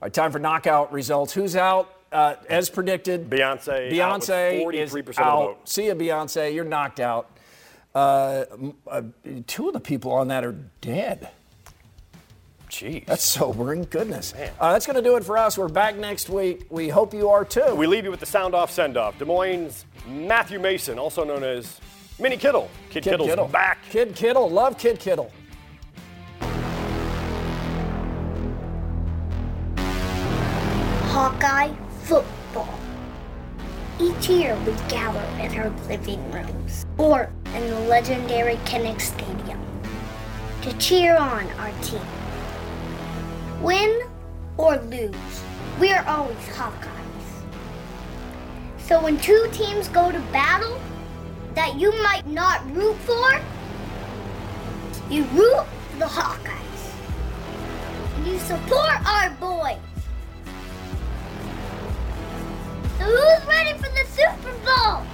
All 0.00 0.06
right, 0.06 0.12
time 0.12 0.32
for 0.32 0.38
knockout 0.38 0.92
results. 0.92 1.32
Who's 1.32 1.56
out? 1.56 1.90
Uh, 2.12 2.36
as 2.48 2.70
predicted, 2.70 3.28
Beyonce. 3.28 3.90
Beyonce 3.90 4.60
out 4.62 4.72
43% 4.72 4.74
is 4.74 4.94
of 4.94 5.04
the 5.04 5.20
out. 5.22 5.36
vote. 5.46 5.68
See 5.68 5.86
ya, 5.88 5.94
Beyonce. 5.94 6.54
You're 6.54 6.64
knocked 6.64 7.00
out. 7.00 7.28
Uh, 7.94 8.44
uh, 8.86 9.02
two 9.46 9.68
of 9.68 9.72
the 9.72 9.80
people 9.80 10.12
on 10.12 10.28
that 10.28 10.44
are 10.44 10.56
dead. 10.80 11.30
Jeez. 12.68 13.06
That's 13.06 13.22
sobering. 13.24 13.86
Goodness. 13.90 14.34
Uh, 14.60 14.72
that's 14.72 14.86
going 14.86 14.96
to 14.96 15.02
do 15.02 15.16
it 15.16 15.24
for 15.24 15.38
us. 15.38 15.56
We're 15.56 15.68
back 15.68 15.96
next 15.96 16.28
week. 16.28 16.66
We 16.70 16.88
hope 16.88 17.14
you 17.14 17.28
are 17.30 17.44
too. 17.44 17.74
We 17.74 17.86
leave 17.86 18.04
you 18.04 18.10
with 18.10 18.20
the 18.20 18.26
sound 18.26 18.54
off 18.54 18.70
send 18.70 18.96
off. 18.96 19.16
Des 19.18 19.24
Moines' 19.24 19.84
Matthew 20.08 20.58
Mason, 20.58 20.98
also 20.98 21.24
known 21.24 21.44
as 21.44 21.80
Minnie 22.18 22.36
Kittle. 22.36 22.68
Kid, 22.90 23.04
Kid 23.04 23.10
Kittle's 23.10 23.28
Kittle. 23.30 23.46
back. 23.48 23.78
Kid 23.90 24.14
Kittle. 24.16 24.50
Love 24.50 24.76
Kid 24.78 24.98
Kittle. 24.98 25.30
Hawkeye 31.24 31.72
football. 32.02 32.78
Each 33.98 34.28
year 34.28 34.54
we 34.66 34.72
gather 34.90 35.24
in 35.42 35.58
our 35.58 35.70
living 35.88 36.20
rooms 36.30 36.84
or 36.98 37.30
in 37.54 37.66
the 37.66 37.80
legendary 37.88 38.56
Kinnick 38.66 39.00
Stadium 39.00 39.58
to 40.60 40.76
cheer 40.76 41.16
on 41.16 41.48
our 41.52 41.72
team. 41.80 42.02
Win 43.62 44.02
or 44.58 44.76
lose, 44.76 45.42
we 45.80 45.92
are 45.92 46.06
always 46.06 46.36
Hawkeyes. 46.48 47.26
So 48.76 49.02
when 49.02 49.18
two 49.18 49.48
teams 49.50 49.88
go 49.88 50.12
to 50.12 50.20
battle 50.30 50.78
that 51.54 51.80
you 51.80 51.90
might 52.02 52.26
not 52.26 52.70
root 52.76 52.96
for, 52.96 53.40
you 55.08 55.24
root 55.32 55.64
for 55.64 55.98
the 56.00 56.04
Hawkeyes. 56.04 56.92
You 58.26 58.38
support 58.40 59.06
our 59.06 59.30
boys. 59.40 59.93
Who's 63.04 63.46
ready 63.46 63.76
for 63.76 63.90
the 63.90 64.06
Super 64.16 64.52
Bowl? 64.64 65.13